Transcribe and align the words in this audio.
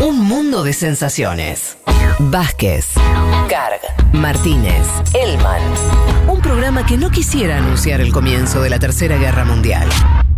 Un 0.00 0.18
mundo 0.18 0.62
de 0.64 0.72
sensaciones. 0.72 1.76
Vázquez, 2.18 2.86
Carg, 3.50 3.80
Martínez, 4.14 4.86
Elman. 5.12 5.60
Un 6.26 6.40
programa 6.40 6.86
que 6.86 6.96
no 6.96 7.10
quisiera 7.10 7.58
anunciar 7.58 8.00
el 8.00 8.10
comienzo 8.10 8.62
de 8.62 8.70
la 8.70 8.78
Tercera 8.78 9.18
Guerra 9.18 9.44
Mundial. 9.44 9.86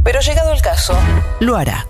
Pero 0.03 0.19
llegado 0.21 0.53
el 0.53 0.61
caso, 0.61 0.99
lo 1.39 1.55
hará. 1.57 1.87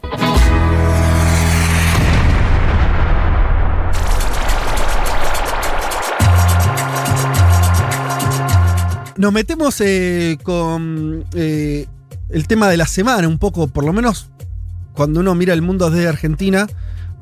Nos 9.16 9.32
metemos 9.32 9.80
eh, 9.80 10.36
con 10.42 11.24
eh, 11.34 11.86
el 12.28 12.46
tema 12.46 12.68
de 12.68 12.76
la 12.76 12.86
semana, 12.86 13.26
un 13.26 13.38
poco, 13.38 13.66
por 13.66 13.84
lo 13.84 13.94
menos 13.94 14.28
cuando 14.92 15.20
uno 15.20 15.34
mira 15.34 15.54
el 15.54 15.62
mundo 15.62 15.88
desde 15.88 16.06
Argentina, 16.06 16.66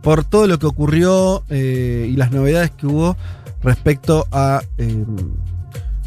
por 0.03 0.25
todo 0.25 0.47
lo 0.47 0.59
que 0.59 0.67
ocurrió 0.67 1.45
eh, 1.49 2.09
y 2.11 2.17
las 2.17 2.31
novedades 2.33 2.71
que 2.71 2.87
hubo 2.87 3.17
respecto 3.63 4.27
a 4.33 4.63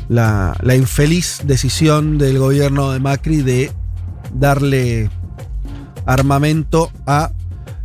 la, 0.10 0.58
la 0.62 0.76
infeliz 0.76 1.42
decisión 1.46 2.18
del 2.18 2.40
gobierno 2.40 2.92
de 2.92 3.00
Macri 3.00 3.42
de 3.42 3.72
darle 4.34 5.10
armamento 6.06 6.92
a 7.06 7.32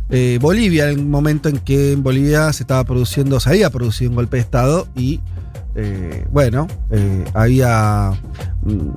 eh, 0.09 0.39
Bolivia, 0.41 0.89
en 0.89 0.99
el 0.99 1.05
momento 1.05 1.49
en 1.49 1.59
que 1.59 1.93
en 1.93 2.01
Bolivia 2.01 2.51
se 2.51 2.63
estaba 2.63 2.83
produciendo, 2.83 3.39
se 3.39 3.49
había 3.49 3.69
producido 3.69 4.09
un 4.09 4.15
golpe 4.15 4.37
de 4.37 4.41
Estado 4.41 4.87
y 4.95 5.19
eh, 5.75 6.25
bueno, 6.31 6.67
eh, 6.89 7.25
había 7.33 8.11
mm, 8.63 8.89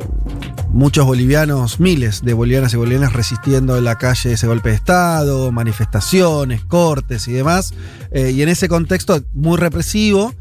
muchos 0.71 1.07
bolivianos, 1.07 1.81
miles 1.81 2.23
de 2.23 2.33
bolivianas 2.33 2.73
y 2.75 2.77
bolivianas 2.77 3.13
resistiendo 3.13 3.77
en 3.77 3.85
la 3.85 3.97
calle 3.97 4.33
ese 4.33 4.47
golpe 4.47 4.71
de 4.71 4.77
Estado, 4.77 5.53
manifestaciones, 5.53 6.65
cortes 6.65 7.29
y 7.29 7.33
demás. 7.33 7.75
Eh, 8.11 8.31
y 8.31 8.43
en 8.43 8.49
ese 8.49 8.69
contexto 8.69 9.23
muy 9.33 9.59
represivo, 9.59 10.35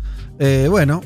bueno, 0.70 1.02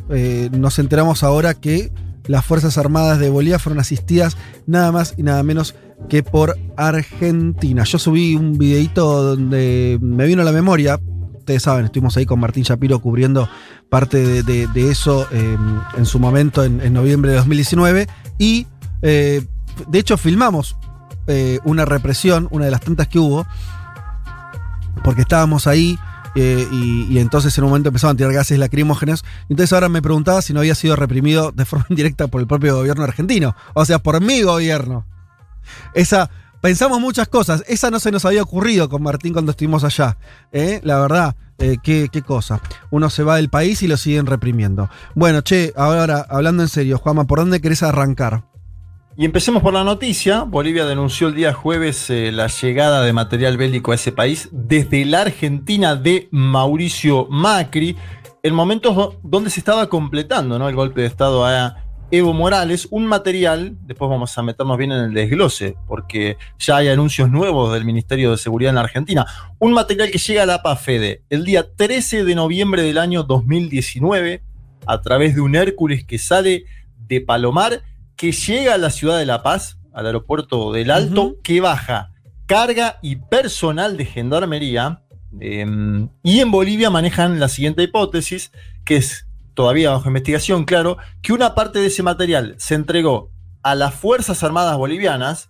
nos 0.53 0.79
enteramos 0.79 1.21
ahora 1.21 1.55
que 1.55 1.91
las 2.25 2.45
Fuerzas 2.45 2.77
Armadas 2.77 3.19
de 3.19 3.29
Bolivia 3.29 3.59
fueron 3.59 3.81
asistidas 3.81 4.37
nada 4.65 4.93
más 4.93 5.13
y 5.17 5.23
nada 5.23 5.43
menos 5.43 5.75
que 6.07 6.23
por 6.23 6.57
Argentina. 6.77 7.83
Yo 7.83 7.99
subí 7.99 8.35
un 8.35 8.57
videito 8.57 9.23
donde 9.23 9.97
me 10.01 10.25
vino 10.25 10.41
a 10.41 10.45
la 10.45 10.53
memoria, 10.53 11.01
ustedes 11.45 11.61
saben, 11.61 11.85
estuvimos 11.85 12.17
ahí 12.17 12.25
con 12.25 12.39
Martín 12.39 12.63
Shapiro 12.63 12.99
cubriendo 12.99 13.47
parte 13.87 14.41
de, 14.41 14.89
eso 14.89 15.27
eh, 15.31 15.55
en 15.95 16.05
su 16.07 16.17
momento 16.17 16.63
en, 16.63 16.91
noviembre 16.91 17.29
de 17.29 17.37
2019 17.37 18.07
y 18.39 18.65
eh, 19.03 19.45
de 19.87 19.99
hecho 19.99 20.17
filmamos 20.17 20.75
eh, 21.27 21.59
una 21.63 21.85
represión, 21.85 22.47
una 22.49 22.65
de 22.65 22.71
las 22.71 22.81
tantas 22.81 23.07
que 23.07 23.19
hubo, 23.19 23.45
porque 25.03 25.21
estábamos 25.21 25.67
ahí 25.67 25.99
eh, 26.33 26.67
y, 26.71 27.13
y 27.13 27.19
entonces 27.19 27.55
en 27.59 27.63
un 27.63 27.69
momento 27.69 27.89
empezaban 27.89 28.15
a 28.15 28.17
tirar 28.17 28.33
gases 28.33 28.57
lacrimógenos. 28.57 29.23
Entonces 29.47 29.71
ahora 29.71 29.87
me 29.87 30.01
preguntaba 30.01 30.41
si 30.41 30.51
no 30.51 30.61
había 30.61 30.73
sido 30.73 30.95
reprimido 30.95 31.51
de 31.51 31.65
forma 31.65 31.85
indirecta 31.89 32.27
por 32.27 32.41
el 32.41 32.47
propio 32.47 32.75
gobierno 32.75 33.03
argentino, 33.03 33.55
o 33.75 33.85
sea, 33.85 33.99
por 33.99 34.19
mi 34.19 34.41
gobierno. 34.41 35.05
Esa, 35.93 36.31
pensamos 36.65 36.99
muchas 36.99 37.27
cosas, 37.27 37.63
esa 37.67 37.91
no 37.91 37.99
se 37.99 38.09
nos 38.09 38.25
había 38.25 38.41
ocurrido 38.41 38.89
con 38.89 39.03
Martín 39.03 39.33
cuando 39.33 39.51
estuvimos 39.51 39.83
allá. 39.83 40.17
¿eh? 40.51 40.79
La 40.83 40.99
verdad, 40.99 41.35
eh, 41.59 41.77
qué, 41.83 42.09
qué 42.11 42.23
cosa. 42.23 42.59
Uno 42.89 43.11
se 43.11 43.21
va 43.21 43.35
del 43.35 43.49
país 43.49 43.83
y 43.83 43.87
lo 43.87 43.97
siguen 43.97 44.25
reprimiendo. 44.25 44.89
Bueno, 45.13 45.41
che, 45.41 45.73
ahora 45.77 46.25
hablando 46.27 46.63
en 46.63 46.69
serio, 46.69 46.97
Juanma, 46.97 47.25
¿por 47.25 47.37
dónde 47.37 47.61
querés 47.61 47.83
arrancar? 47.83 48.45
Y 49.15 49.25
empecemos 49.25 49.61
por 49.61 49.75
la 49.75 49.83
noticia. 49.83 50.41
Bolivia 50.41 50.85
denunció 50.85 51.27
el 51.27 51.35
día 51.35 51.53
jueves 51.53 52.09
eh, 52.09 52.31
la 52.31 52.47
llegada 52.47 53.03
de 53.03 53.13
material 53.13 53.57
bélico 53.57 53.91
a 53.91 53.95
ese 53.95 54.11
país 54.11 54.49
desde 54.51 55.05
la 55.05 55.21
Argentina 55.21 55.95
de 55.95 56.29
Mauricio 56.31 57.27
Macri, 57.29 57.95
en 58.41 58.55
momentos 58.55 58.95
do- 58.95 59.19
donde 59.21 59.51
se 59.51 59.59
estaba 59.59 59.87
completando 59.87 60.57
¿no? 60.57 60.67
el 60.67 60.73
golpe 60.75 61.01
de 61.01 61.07
Estado 61.07 61.45
a 61.45 61.84
Evo 62.11 62.33
Morales, 62.33 62.87
un 62.91 63.07
material, 63.07 63.75
después 63.81 64.09
vamos 64.09 64.37
a 64.37 64.43
meternos 64.43 64.77
bien 64.77 64.91
en 64.91 65.05
el 65.05 65.13
desglose, 65.13 65.75
porque 65.87 66.37
ya 66.59 66.77
hay 66.77 66.89
anuncios 66.89 67.29
nuevos 67.31 67.73
del 67.73 67.83
Ministerio 67.83 68.31
de 68.31 68.37
Seguridad 68.37 68.69
en 68.69 68.75
la 68.75 68.81
Argentina, 68.81 69.25
un 69.57 69.73
material 69.73 70.11
que 70.11 70.19
llega 70.19 70.43
a 70.43 70.45
la 70.45 70.61
PAFEDE 70.61 71.23
el 71.29 71.43
día 71.45 71.65
13 71.75 72.23
de 72.23 72.35
noviembre 72.35 72.83
del 72.83 72.99
año 72.99 73.23
2019, 73.23 74.43
a 74.85 75.01
través 75.01 75.33
de 75.33 75.41
un 75.41 75.55
Hércules 75.55 76.05
que 76.05 76.19
sale 76.19 76.65
de 77.07 77.21
Palomar 77.21 77.81
que 78.15 78.31
llega 78.31 78.75
a 78.75 78.77
la 78.77 78.91
ciudad 78.91 79.17
de 79.17 79.25
La 79.25 79.41
Paz, 79.41 79.79
al 79.91 80.05
aeropuerto 80.05 80.71
del 80.71 80.91
Alto, 80.91 81.37
que 81.43 81.59
baja 81.59 82.11
carga 82.45 82.99
y 83.01 83.15
personal 83.15 83.97
de 83.97 84.05
gendarmería. 84.05 85.01
eh, 85.41 85.65
y 86.23 86.39
en 86.39 86.51
Bolivia 86.51 86.89
manejan 86.89 87.39
la 87.39 87.49
siguiente 87.49 87.83
hipótesis, 87.83 88.51
que 88.85 88.97
es 88.97 89.24
todavía 89.55 89.89
bajo 89.89 90.07
investigación, 90.07 90.65
claro, 90.65 90.97
que 91.23 91.33
una 91.33 91.55
parte 91.55 91.79
de 91.79 91.87
ese 91.87 92.03
material 92.03 92.53
se 92.59 92.75
entregó 92.75 93.31
a 93.63 93.73
las 93.73 93.95
Fuerzas 93.95 94.43
Armadas 94.43 94.77
Bolivianas, 94.77 95.49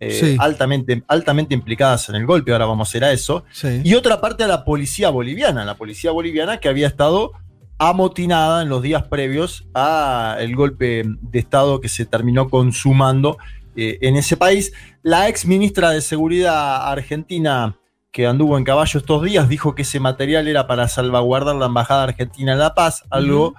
eh, 0.00 0.10
Sí. 0.12 0.36
altamente, 0.40 1.04
altamente 1.06 1.54
implicadas 1.54 2.08
en 2.08 2.16
el 2.16 2.26
golpe, 2.26 2.50
ahora 2.52 2.66
vamos 2.66 2.92
a 2.92 2.96
ir 2.96 3.04
a 3.04 3.12
eso, 3.12 3.44
Sí. 3.52 3.82
y 3.84 3.94
otra 3.94 4.20
parte 4.20 4.42
a 4.42 4.48
la 4.48 4.64
policía 4.64 5.10
boliviana, 5.10 5.64
la 5.64 5.76
policía 5.76 6.10
boliviana 6.10 6.58
que 6.58 6.68
había 6.68 6.88
estado 6.88 7.32
amotinada 7.78 8.62
en 8.62 8.68
los 8.68 8.82
días 8.82 9.04
previos 9.04 9.66
a 9.74 10.36
el 10.40 10.54
golpe 10.54 11.02
de 11.06 11.38
Estado 11.38 11.80
que 11.80 11.88
se 11.88 12.04
terminó 12.04 12.48
consumando 12.50 13.38
eh, 13.76 13.98
en 14.02 14.16
ese 14.16 14.36
país. 14.36 14.72
La 15.02 15.28
ex 15.28 15.46
ministra 15.46 15.90
de 15.90 16.00
Seguridad 16.02 16.90
argentina 16.90 17.78
que 18.12 18.26
anduvo 18.26 18.58
en 18.58 18.64
caballo 18.64 18.98
estos 18.98 19.22
días 19.22 19.48
dijo 19.48 19.74
que 19.74 19.82
ese 19.82 20.00
material 20.00 20.48
era 20.48 20.66
para 20.66 20.88
salvaguardar 20.88 21.54
la 21.56 21.66
embajada 21.66 22.02
argentina 22.04 22.52
en 22.52 22.58
La 22.58 22.74
Paz, 22.74 23.04
algo 23.10 23.54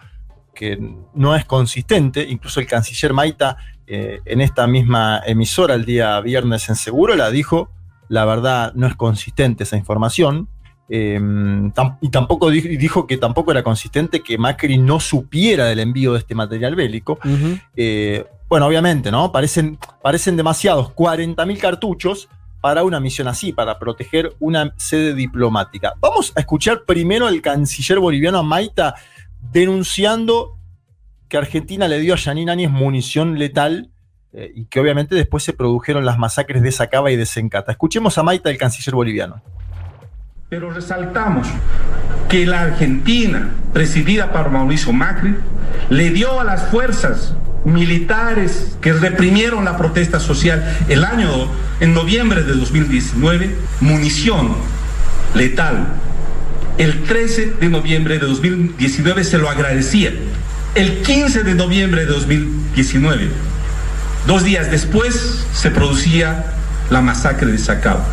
que 0.53 0.77
no 1.13 1.35
es 1.35 1.45
consistente. 1.45 2.27
Incluso 2.29 2.59
el 2.59 2.67
canciller 2.67 3.13
Maita 3.13 3.57
eh, 3.87 4.19
en 4.25 4.41
esta 4.41 4.67
misma 4.67 5.21
emisora 5.25 5.73
el 5.75 5.85
día 5.85 6.19
viernes 6.19 6.67
en 6.69 6.75
Seguro 6.75 7.15
la 7.15 7.31
dijo, 7.31 7.69
la 8.09 8.25
verdad 8.25 8.73
no 8.75 8.87
es 8.87 8.95
consistente 8.95 9.63
esa 9.63 9.77
información. 9.77 10.49
Eh, 10.89 11.17
tam- 11.73 11.97
y 12.01 12.09
tampoco 12.09 12.49
di- 12.49 12.75
dijo 12.75 13.07
que 13.07 13.15
tampoco 13.15 13.51
era 13.51 13.63
consistente 13.63 14.19
que 14.21 14.37
Macri 14.37 14.77
no 14.77 14.99
supiera 14.99 15.65
del 15.67 15.79
envío 15.79 16.11
de 16.11 16.19
este 16.19 16.35
material 16.35 16.75
bélico. 16.75 17.17
Eh, 17.77 18.25
bueno, 18.49 18.65
obviamente, 18.67 19.09
¿no? 19.11 19.31
Parecen, 19.31 19.79
parecen 20.01 20.35
demasiados 20.35 20.89
40.000 20.93 21.57
cartuchos 21.57 22.27
para 22.61 22.83
una 22.83 22.99
misión 22.99 23.27
así, 23.27 23.51
para 23.51 23.79
proteger 23.79 24.35
una 24.39 24.73
sede 24.77 25.15
diplomática. 25.15 25.95
Vamos 25.99 26.31
a 26.35 26.39
escuchar 26.39 26.83
primero 26.85 27.27
al 27.27 27.41
canciller 27.41 27.99
boliviano 27.99 28.43
Maita 28.43 28.95
denunciando 29.51 30.57
que 31.27 31.37
Argentina 31.37 31.87
le 31.87 31.99
dio 31.99 32.13
a 32.13 32.17
Yanine 32.17 32.51
Áñez 32.51 32.69
munición 32.69 33.39
letal 33.39 33.89
eh, 34.33 34.51
y 34.53 34.65
que 34.65 34.79
obviamente 34.79 35.15
después 35.15 35.43
se 35.43 35.53
produjeron 35.53 36.05
las 36.05 36.17
masacres 36.17 36.61
de 36.61 36.71
Sacaba 36.71 37.11
y 37.11 37.15
de 37.15 37.25
Sencata. 37.25 37.71
Escuchemos 37.71 38.17
a 38.17 38.23
Maita, 38.23 38.49
el 38.49 38.57
canciller 38.57 38.95
boliviano. 38.95 39.41
Pero 40.49 40.69
resaltamos 40.69 41.47
que 42.29 42.45
la 42.45 42.61
Argentina, 42.61 43.49
presidida 43.73 44.31
por 44.31 44.51
Mauricio 44.51 44.93
Macri, 44.93 45.35
le 45.89 46.11
dio 46.11 46.39
a 46.39 46.43
las 46.43 46.69
fuerzas 46.69 47.35
militares 47.65 48.75
que 48.81 48.93
reprimieron 48.93 49.65
la 49.65 49.77
protesta 49.77 50.19
social 50.19 50.77
el 50.89 51.03
año, 51.03 51.29
en 51.79 51.93
noviembre 51.93 52.43
de 52.43 52.53
2019, 52.53 53.55
munición 53.79 54.55
letal. 55.35 55.87
El 56.77 57.03
13 57.03 57.53
de 57.59 57.69
noviembre 57.69 58.17
de 58.17 58.25
2019 58.25 59.23
se 59.23 59.37
lo 59.37 59.49
agradecía. 59.49 60.11
El 60.73 61.01
15 61.01 61.43
de 61.43 61.53
noviembre 61.53 62.05
de 62.05 62.07
2019, 62.07 63.29
dos 64.25 64.43
días 64.43 64.71
después, 64.71 65.45
se 65.53 65.69
producía 65.69 66.53
la 66.89 67.01
masacre 67.01 67.51
de 67.51 67.57
Sacaba. 67.57 68.05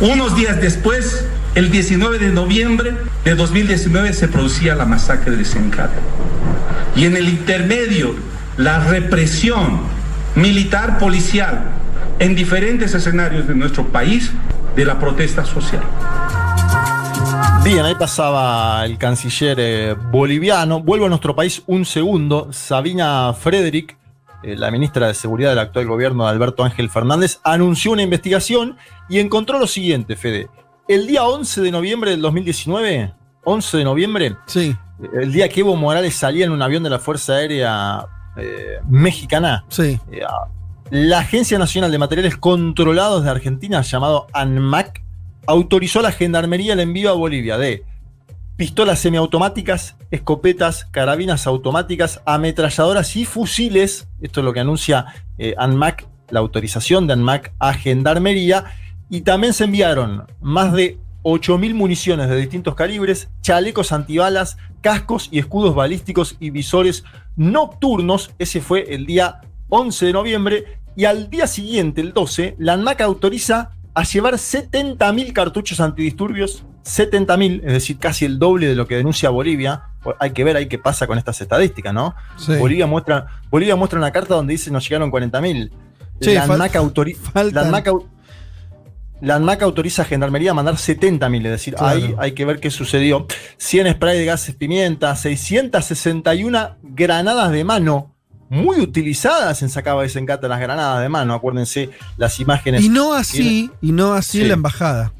Unos 0.00 0.34
días 0.34 0.60
después, 0.60 1.24
el 1.54 1.70
19 1.70 2.18
de 2.18 2.30
noviembre 2.30 2.94
de 3.24 3.34
2019, 3.34 4.12
se 4.12 4.28
producía 4.28 4.74
la 4.74 4.86
masacre 4.86 5.36
de 5.36 5.44
Sencata. 5.44 6.00
Y 6.96 7.04
en 7.04 7.16
el 7.16 7.28
intermedio, 7.28 8.14
la 8.56 8.84
represión 8.84 9.80
militar 10.36 10.98
policial 10.98 11.64
en 12.18 12.34
diferentes 12.34 12.94
escenarios 12.94 13.48
de 13.48 13.54
nuestro 13.54 13.88
país 13.88 14.32
de 14.76 14.84
la 14.84 14.98
protesta 14.98 15.44
social. 15.44 15.82
Bien, 17.64 17.84
ahí 17.84 17.94
pasaba 17.94 18.84
el 18.84 18.98
canciller 18.98 19.56
eh, 19.58 19.94
boliviano. 20.10 20.80
Vuelvo 20.80 21.06
a 21.06 21.08
nuestro 21.08 21.34
país 21.34 21.62
un 21.66 21.84
segundo. 21.84 22.52
Sabina 22.52 23.32
Frederick, 23.32 23.96
eh, 24.42 24.54
la 24.56 24.70
ministra 24.70 25.08
de 25.08 25.14
Seguridad 25.14 25.50
del 25.50 25.58
actual 25.58 25.86
gobierno 25.86 26.24
de 26.24 26.30
Alberto 26.30 26.62
Ángel 26.62 26.90
Fernández, 26.90 27.40
anunció 27.42 27.92
una 27.92 28.02
investigación 28.02 28.76
y 29.08 29.18
encontró 29.18 29.58
lo 29.58 29.66
siguiente, 29.66 30.14
Fede. 30.14 30.48
El 30.86 31.06
día 31.06 31.24
11 31.24 31.62
de 31.62 31.70
noviembre 31.70 32.10
del 32.10 32.20
2019, 32.20 33.14
11 33.44 33.76
de 33.78 33.84
noviembre, 33.84 34.36
Sí, 34.46 34.76
el 35.14 35.32
día 35.32 35.48
que 35.48 35.60
Evo 35.60 35.74
Morales 35.76 36.14
salía 36.14 36.44
en 36.44 36.52
un 36.52 36.60
avión 36.60 36.82
de 36.82 36.90
la 36.90 36.98
Fuerza 36.98 37.34
Aérea 37.34 38.06
eh, 38.36 38.78
Mexicana, 38.88 39.64
sí. 39.68 39.98
eh, 40.10 40.22
la 40.90 41.20
Agencia 41.20 41.58
Nacional 41.58 41.90
de 41.90 41.98
Materiales 41.98 42.36
Controlados 42.36 43.24
de 43.24 43.30
Argentina, 43.30 43.80
llamado 43.82 44.26
ANMAC, 44.32 45.02
autorizó 45.46 46.00
a 46.00 46.02
la 46.02 46.12
gendarmería 46.12 46.74
el 46.74 46.80
envío 46.80 47.10
a 47.10 47.14
Bolivia 47.14 47.58
de 47.58 47.84
pistolas 48.56 49.00
semiautomáticas, 49.00 49.96
escopetas, 50.10 50.84
carabinas 50.86 51.46
automáticas, 51.46 52.20
ametralladoras 52.24 53.16
y 53.16 53.24
fusiles. 53.24 54.08
Esto 54.20 54.40
es 54.40 54.44
lo 54.44 54.52
que 54.52 54.60
anuncia 54.60 55.06
eh, 55.38 55.54
ANMAC, 55.58 56.06
la 56.30 56.40
autorización 56.40 57.06
de 57.06 57.14
ANMAC 57.14 57.52
a 57.58 57.74
Gendarmería. 57.74 58.64
Y 59.10 59.22
también 59.22 59.52
se 59.52 59.64
enviaron 59.64 60.24
más 60.40 60.72
de 60.72 60.98
8.000 61.24 61.74
municiones 61.74 62.28
de 62.28 62.36
distintos 62.36 62.74
calibres, 62.74 63.28
chalecos 63.40 63.90
antibalas, 63.92 64.56
cascos 64.80 65.28
y 65.32 65.38
escudos 65.40 65.74
balísticos 65.74 66.36
y 66.38 66.50
visores 66.50 67.02
nocturnos. 67.34 68.30
Ese 68.38 68.60
fue 68.60 68.94
el 68.94 69.06
día 69.06 69.40
11 69.70 70.06
de 70.06 70.12
noviembre. 70.12 70.64
Y 70.96 71.06
al 71.06 71.28
día 71.30 71.46
siguiente, 71.46 72.00
el 72.00 72.12
12, 72.12 72.54
la 72.58 72.74
ANMAC 72.74 73.00
autoriza 73.00 73.70
a 73.94 74.04
llevar 74.04 74.34
70.000 74.34 75.32
cartuchos 75.32 75.80
antidisturbios, 75.80 76.64
70.000, 76.84 77.62
es 77.64 77.72
decir, 77.72 77.98
casi 77.98 78.24
el 78.24 78.38
doble 78.38 78.68
de 78.68 78.74
lo 78.74 78.86
que 78.86 78.96
denuncia 78.96 79.30
Bolivia. 79.30 79.84
Hay 80.20 80.32
que 80.32 80.44
ver 80.44 80.56
ahí 80.56 80.66
qué 80.68 80.78
pasa 80.78 81.06
con 81.06 81.16
estas 81.18 81.40
estadísticas, 81.40 81.94
¿no? 81.94 82.14
Sí. 82.36 82.54
Bolivia, 82.56 82.86
muestra, 82.86 83.26
Bolivia 83.50 83.74
muestra 83.74 83.98
una 83.98 84.12
carta 84.12 84.34
donde 84.34 84.52
dice 84.52 84.70
nos 84.70 84.84
llegaron 84.88 85.10
40.000. 85.10 85.70
Sí, 86.20 86.34
la 86.34 86.44
ANMAC 86.44 86.74
autori- 86.74 87.16
faltan. 87.16 87.64
La 89.20 89.36
ANMAC 89.36 89.62
autoriza 89.62 90.02
a 90.02 90.04
Gendarmería 90.04 90.50
a 90.50 90.54
mandar 90.54 90.74
70.000, 90.76 91.36
es 91.46 91.50
decir, 91.52 91.74
Claro. 91.74 91.96
ahí 91.98 92.14
hay 92.18 92.32
que 92.32 92.44
ver 92.44 92.60
qué 92.60 92.70
sucedió. 92.70 93.26
100 93.58 93.92
spray 93.94 94.18
de 94.18 94.24
gases 94.26 94.54
pimienta, 94.54 95.14
661 95.16 96.76
granadas 96.82 97.50
de 97.50 97.64
mano, 97.64 98.14
muy 98.50 98.80
utilizadas 98.80 99.62
en 99.62 99.68
Sacaba 99.70 100.02
de 100.02 100.08
Sencata 100.08 100.46
las 100.48 100.60
granadas 100.60 101.02
de 101.02 101.08
mano, 101.08 101.34
acuérdense 101.34 101.90
las 102.16 102.38
imágenes. 102.40 102.82
Y 102.84 102.88
no 102.88 103.14
así, 103.14 103.70
y 103.80 103.92
no 103.92 104.12
así 104.14 104.40
Sí. 104.40 104.44
la 104.44 104.54
embajada. 104.54 105.12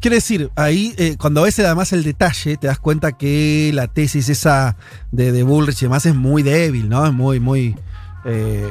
Quiere 0.00 0.16
decir, 0.16 0.50
ahí, 0.54 0.94
eh, 0.96 1.16
cuando 1.18 1.42
ves 1.42 1.58
además 1.58 1.92
el 1.92 2.04
detalle, 2.04 2.56
te 2.56 2.68
das 2.68 2.78
cuenta 2.78 3.12
que 3.12 3.70
la 3.74 3.88
tesis 3.88 4.28
esa 4.28 4.76
de, 5.10 5.32
de 5.32 5.42
Bullrich 5.42 5.82
y 5.82 5.86
demás 5.86 6.06
es 6.06 6.14
muy 6.14 6.42
débil, 6.42 6.88
¿no? 6.88 7.04
Es 7.06 7.12
muy, 7.12 7.40
muy. 7.40 7.76
eh, 8.24 8.68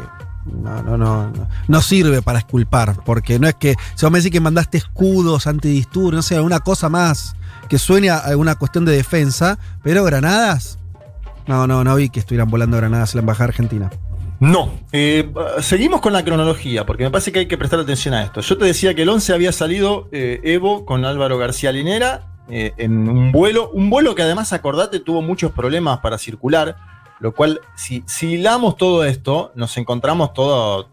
no, 0.48 0.82
no, 0.84 0.98
no, 0.98 1.48
no. 1.68 1.82
Sirve 1.82 2.22
para 2.22 2.40
esculpar, 2.40 2.96
porque 3.06 3.40
no 3.40 3.48
es 3.48 3.56
que. 3.56 3.76
Si 3.96 4.06
vos 4.06 4.12
me 4.12 4.20
decís 4.20 4.32
que 4.32 4.40
mandaste 4.40 4.78
escudos 4.78 5.48
antidisturbios, 5.48 6.14
no 6.14 6.22
sé, 6.22 6.36
alguna 6.36 6.60
cosa 6.60 6.90
más 6.90 7.36
que 7.68 7.78
suene 7.78 8.10
a 8.10 8.18
alguna 8.18 8.56
cuestión 8.56 8.86
de 8.86 8.94
defensa, 8.94 9.60
pero 9.84 10.04
granadas. 10.04 10.80
No, 11.48 11.68
no, 11.68 11.84
no 11.84 11.96
vi 11.96 12.10
que 12.10 12.20
estuvieran 12.20 12.50
volando 12.50 12.78
granadas 12.78 13.14
en 13.14 13.18
la 13.18 13.22
embajada 13.22 13.46
argentina. 13.46 13.90
No, 14.40 14.72
eh, 14.92 15.32
seguimos 15.62 16.02
con 16.02 16.14
la 16.14 16.24
cronología, 16.24 16.86
porque 16.86 17.04
me 17.04 17.10
parece 17.10 17.32
que 17.32 17.40
hay 17.40 17.48
que 17.48 17.58
prestar 17.58 17.80
atención 17.80 18.14
a 18.14 18.24
esto. 18.24 18.42
Yo 18.42 18.58
te 18.58 18.66
decía 18.66 18.94
que 18.94 19.02
el 19.02 19.10
11 19.10 19.34
había 19.34 19.52
salido 19.52 20.10
eh, 20.12 20.42
Evo 20.44 20.86
con 20.86 21.06
Álvaro 21.06 21.38
García 21.38 21.72
Linera 21.72 22.28
eh, 22.50 22.74
en 22.78 23.10
un 23.10 23.32
vuelo, 23.32 23.70
un 23.72 23.90
vuelo 23.90 24.14
que 24.14 24.22
además, 24.22 24.54
acordate, 24.54 25.00
tuvo 25.00 25.22
muchos 25.22 25.52
problemas 25.52 26.00
para 26.00 26.18
circular, 26.18 26.78
lo 27.20 27.34
cual, 27.34 27.62
si, 27.76 28.04
si 28.06 28.34
hilamos 28.34 28.78
todo 28.78 29.04
esto, 29.04 29.52
nos 29.56 29.76
encontramos 29.78 30.34
todo, 30.34 30.90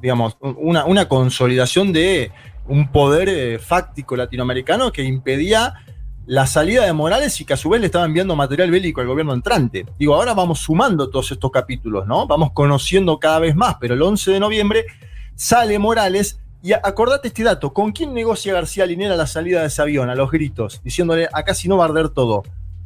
digamos, 0.00 0.36
una, 0.40 0.84
una 0.84 1.08
consolidación 1.08 1.92
de 1.92 2.32
un 2.66 2.90
poder 2.90 3.28
eh, 3.28 3.58
fáctico 3.58 4.16
latinoamericano 4.16 4.92
que 4.92 5.02
impedía 5.02 5.74
la 6.26 6.46
salida 6.46 6.84
de 6.84 6.92
Morales 6.92 7.40
y 7.40 7.44
que 7.44 7.54
a 7.54 7.56
su 7.56 7.68
vez 7.68 7.80
le 7.80 7.86
estaba 7.86 8.04
enviando 8.04 8.36
material 8.36 8.70
bélico 8.70 9.00
al 9.00 9.08
gobierno 9.08 9.34
entrante. 9.34 9.86
Digo, 9.98 10.14
ahora 10.14 10.34
vamos 10.34 10.60
sumando 10.60 11.10
todos 11.10 11.32
estos 11.32 11.50
capítulos, 11.50 12.06
¿no? 12.06 12.26
Vamos 12.26 12.52
conociendo 12.52 13.18
cada 13.18 13.40
vez 13.40 13.56
más, 13.56 13.76
pero 13.80 13.94
el 13.94 14.02
11 14.02 14.32
de 14.32 14.40
noviembre 14.40 14.86
sale 15.34 15.78
Morales 15.78 16.40
y 16.62 16.72
acordate 16.72 17.28
este 17.28 17.42
dato, 17.42 17.72
¿con 17.72 17.90
quién 17.90 18.12
negocia 18.12 18.52
García 18.52 18.84
Linera 18.86 19.16
la 19.16 19.26
salida 19.26 19.62
de 19.62 19.68
ese 19.68 19.80
avión? 19.80 20.10
A 20.10 20.14
los 20.14 20.30
gritos, 20.30 20.80
diciéndole, 20.84 21.26
acá 21.32 21.54
si 21.54 21.68
no 21.68 21.78
va 21.78 21.86
a 21.86 21.88
arder 21.88 22.10
todo. 22.10 22.42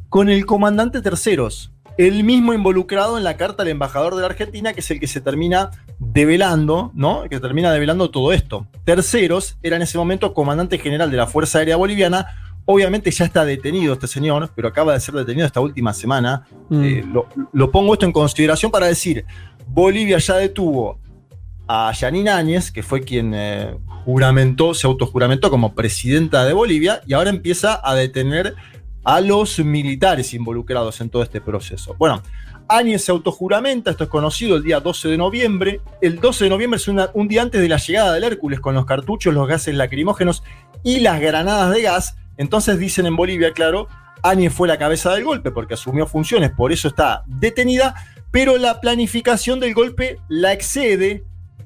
Con 0.09 0.29
el 0.29 0.45
comandante 0.45 1.01
Terceros, 1.01 1.73
el 1.97 2.23
mismo 2.23 2.53
involucrado 2.53 3.17
en 3.17 3.23
la 3.23 3.37
carta 3.37 3.63
al 3.63 3.69
embajador 3.69 4.15
de 4.15 4.21
la 4.21 4.27
Argentina, 4.27 4.73
que 4.73 4.81
es 4.81 4.91
el 4.91 4.99
que 4.99 5.07
se 5.07 5.21
termina 5.21 5.71
develando, 5.99 6.91
¿no? 6.93 7.23
Que 7.29 7.39
termina 7.39 7.71
develando 7.71 8.11
todo 8.11 8.33
esto. 8.33 8.67
Terceros 8.83 9.57
era 9.63 9.75
en 9.75 9.81
ese 9.81 9.97
momento 9.97 10.33
comandante 10.33 10.77
general 10.77 11.11
de 11.11 11.17
la 11.17 11.27
Fuerza 11.27 11.59
Aérea 11.59 11.75
Boliviana, 11.75 12.27
Obviamente 12.67 13.11
ya 13.11 13.25
está 13.25 13.45
detenido 13.45 13.93
este 13.93 14.07
señor, 14.07 14.49
pero 14.55 14.67
acaba 14.67 14.93
de 14.93 14.99
ser 14.99 15.13
detenido 15.13 15.45
esta 15.45 15.61
última 15.61 15.93
semana. 15.93 16.47
Mm. 16.69 16.83
Eh, 16.83 17.05
lo, 17.13 17.27
lo 17.53 17.69
pongo 17.69 17.93
esto 17.93 18.07
en 18.07 18.11
consideración 18.11 18.71
para 18.71 18.87
decir, 18.87 19.23
Bolivia 19.67 20.17
ya 20.17 20.37
detuvo 20.37 20.99
a 21.67 21.91
Yanine 21.93 22.31
Áñez, 22.31 22.71
que 22.71 22.81
fue 22.81 23.01
quien 23.01 23.33
eh, 23.35 23.75
juramentó, 24.03 24.73
se 24.73 24.87
autojuramentó 24.87 25.51
como 25.51 25.75
presidenta 25.75 26.43
de 26.43 26.53
Bolivia, 26.53 27.01
y 27.05 27.13
ahora 27.13 27.29
empieza 27.29 27.79
a 27.83 27.93
detener 27.93 28.55
a 29.05 29.21
los 29.21 29.59
militares 29.59 30.33
involucrados 30.33 30.99
en 30.99 31.09
todo 31.09 31.23
este 31.23 31.39
proceso. 31.39 31.95
Bueno, 31.97 32.21
Áñez 32.67 33.05
se 33.05 33.11
autojuramenta, 33.11 33.91
esto 33.91 34.05
es 34.05 34.09
conocido 34.09 34.57
el 34.57 34.63
día 34.63 34.79
12 34.79 35.09
de 35.09 35.17
noviembre. 35.17 35.81
El 36.01 36.19
12 36.19 36.45
de 36.45 36.49
noviembre 36.49 36.77
es 36.77 36.87
un 36.87 37.27
día 37.27 37.43
antes 37.43 37.61
de 37.61 37.69
la 37.69 37.77
llegada 37.77 38.13
del 38.13 38.23
Hércules 38.23 38.59
con 38.59 38.73
los 38.73 38.85
cartuchos, 38.85 39.33
los 39.33 39.47
gases 39.47 39.75
lacrimógenos 39.75 40.43
y 40.83 40.99
las 41.01 41.21
granadas 41.21 41.71
de 41.73 41.83
gas. 41.83 42.17
Entonces 42.37 42.79
dicen 42.79 43.05
en 43.05 43.15
Bolivia, 43.15 43.51
claro, 43.51 43.87
Áñez 44.23 44.51
fue 44.51 44.67
la 44.67 44.79
cabeza 44.79 45.13
del 45.13 45.23
golpe 45.23 45.51
porque 45.51 45.75
asumió 45.75 46.07
funciones, 46.07 46.51
por 46.51 46.71
eso 46.71 46.87
está 46.87 47.23
detenida, 47.27 47.93
pero 48.31 48.57
la 48.57 48.81
planificación 48.81 49.59
del 49.59 49.75
golpe 49.75 50.17
la 50.27 50.51
excede, 50.51 51.23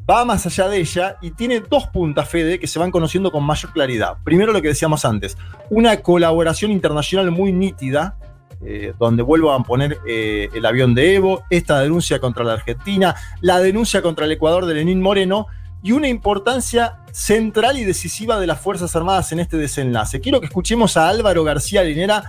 va 0.10 0.26
más 0.26 0.46
allá 0.46 0.68
de 0.68 0.80
ella 0.80 1.18
y 1.22 1.32
tiene 1.32 1.60
dos 1.60 1.88
puntas, 1.88 2.28
Fede, 2.28 2.60
que 2.60 2.68
se 2.68 2.80
van 2.80 2.92
conociendo 2.92 3.32
con 3.32 3.44
mayor 3.44 3.72
claridad. 3.72 4.18
Primero 4.24 4.52
lo 4.52 4.62
que 4.62 4.70
decíamos 4.70 5.06
antes, 5.06 5.38
una 5.70 5.98
colaboración 5.98 6.72
internacional 6.72 7.32
muy 7.32 7.52
nítida, 7.52 8.18
eh, 8.66 8.94
donde 8.98 9.24
vuelvo 9.24 9.52
a 9.52 9.64
poner 9.64 10.00
eh, 10.08 10.50
el 10.54 10.66
avión 10.66 10.96
de 10.96 11.16
Evo, 11.16 11.44
esta 11.50 11.80
denuncia 11.80 12.20
contra 12.20 12.44
la 12.44 12.54
Argentina, 12.54 13.16
la 13.42 13.60
denuncia 13.60 14.02
contra 14.02 14.26
el 14.26 14.32
Ecuador 14.32 14.66
de 14.66 14.74
Lenín 14.74 15.02
Moreno 15.02 15.48
y 15.82 15.92
una 15.94 16.08
importancia 16.08 17.00
central 17.12 17.78
y 17.78 17.86
decisiva 17.86 18.40
de 18.40 18.48
las 18.48 18.60
Fuerzas 18.60 18.96
Armadas 18.96 19.32
en 19.32 19.40
este 19.40 19.58
desenlace. 19.58 20.20
Quiero 20.20 20.40
que 20.40 20.48
escuchemos 20.48 20.98
a 20.98 21.08
Álvaro 21.08 21.44
García 21.44 21.84
Linera 21.84 22.24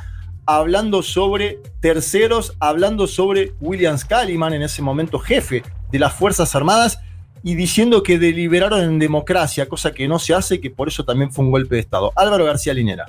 hablando 0.47 1.03
sobre 1.03 1.61
terceros, 1.81 2.55
hablando 2.61 3.07
sobre 3.07 3.55
William 3.61 3.99
Scaliman, 3.99 4.53
en 4.53 4.63
ese 4.63 4.83
momento 4.83 5.19
jefe 5.19 5.63
de 5.91 5.99
las 5.99 6.13
Fuerzas 6.15 6.55
Armadas, 6.55 7.01
y 7.43 7.55
diciendo 7.55 8.03
que 8.03 8.19
deliberaron 8.19 8.81
en 8.83 8.99
democracia, 8.99 9.67
cosa 9.67 9.93
que 9.93 10.07
no 10.09 10.19
se 10.19 10.35
hace 10.35 10.57
y 10.57 10.59
que 10.59 10.71
por 10.71 10.89
eso 10.89 11.05
también 11.05 11.33
fue 11.33 11.45
un 11.45 11.51
golpe 11.51 11.77
de 11.77 11.81
Estado. 11.81 12.13
Álvaro 12.17 12.45
García 12.45 12.75
Linera. 12.75 13.07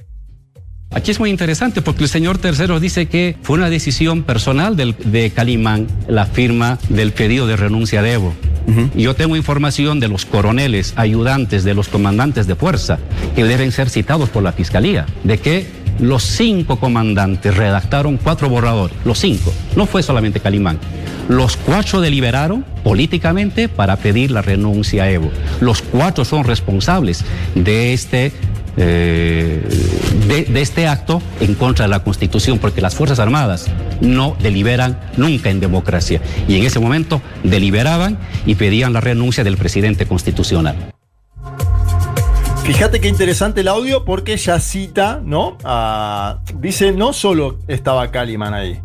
Aquí 0.93 1.09
es 1.11 1.19
muy 1.21 1.29
interesante 1.29 1.81
porque 1.81 2.03
el 2.03 2.09
señor 2.09 2.37
Tercero 2.37 2.79
dice 2.81 3.05
que 3.05 3.37
fue 3.43 3.55
una 3.57 3.69
decisión 3.69 4.23
personal 4.23 4.75
del- 4.75 4.93
de 5.05 5.29
Calimán 5.31 5.87
la 6.09 6.25
firma 6.25 6.79
del 6.89 7.13
pedido 7.13 7.47
de 7.47 7.55
renuncia 7.55 8.01
de 8.01 8.13
Evo. 8.13 8.33
Y 8.95 9.01
Yo 9.03 9.15
tengo 9.15 9.35
información 9.35 9.99
de 9.99 10.07
los 10.07 10.25
coroneles, 10.25 10.93
ayudantes, 10.95 11.63
de 11.63 11.73
los 11.73 11.87
comandantes 11.89 12.45
de 12.45 12.55
fuerza, 12.55 12.99
que 13.35 13.43
deben 13.43 13.71
ser 13.71 13.89
citados 13.89 14.29
por 14.29 14.43
la 14.43 14.51
fiscalía, 14.53 15.05
de 15.23 15.39
que 15.39 15.65
los 15.99 16.23
cinco 16.23 16.79
comandantes 16.79 17.55
redactaron 17.55 18.17
cuatro 18.17 18.49
borradores, 18.49 18.95
los 19.05 19.19
cinco, 19.19 19.53
no 19.75 19.85
fue 19.85 20.03
solamente 20.03 20.39
Calimán. 20.39 20.79
Los 21.29 21.55
cuatro 21.55 22.01
deliberaron 22.01 22.65
políticamente 22.83 23.69
para 23.69 23.95
pedir 23.95 24.31
la 24.31 24.41
renuncia 24.41 25.03
a 25.03 25.11
Evo. 25.11 25.31
Los 25.59 25.81
cuatro 25.81 26.25
son 26.25 26.43
responsables 26.43 27.23
de 27.55 27.93
este 27.93 28.33
eh, 28.77 29.61
de, 30.27 30.45
de 30.45 30.61
este 30.61 30.87
acto 30.87 31.21
en 31.41 31.55
contra 31.55 31.85
de 31.85 31.89
la 31.89 32.03
Constitución, 32.03 32.57
porque 32.57 32.81
las 32.81 32.95
Fuerzas 32.95 33.19
Armadas 33.19 33.67
no 33.99 34.35
deliberan 34.41 34.99
nunca 35.17 35.49
en 35.49 35.59
democracia. 35.59 36.21
Y 36.47 36.55
en 36.55 36.63
ese 36.63 36.79
momento 36.79 37.21
deliberaban 37.43 38.17
y 38.45 38.55
pedían 38.55 38.93
la 38.93 39.01
renuncia 39.01 39.43
del 39.43 39.57
presidente 39.57 40.05
constitucional. 40.05 40.75
Fíjate 42.65 43.01
qué 43.01 43.07
interesante 43.07 43.61
el 43.61 43.67
audio 43.67 44.05
porque 44.05 44.37
ya 44.37 44.59
cita, 44.59 45.21
¿no? 45.23 45.57
Dice, 46.59 46.91
no 46.91 47.11
solo 47.13 47.59
estaba 47.67 48.09
Caliman 48.11 48.53
ahí. 48.53 48.79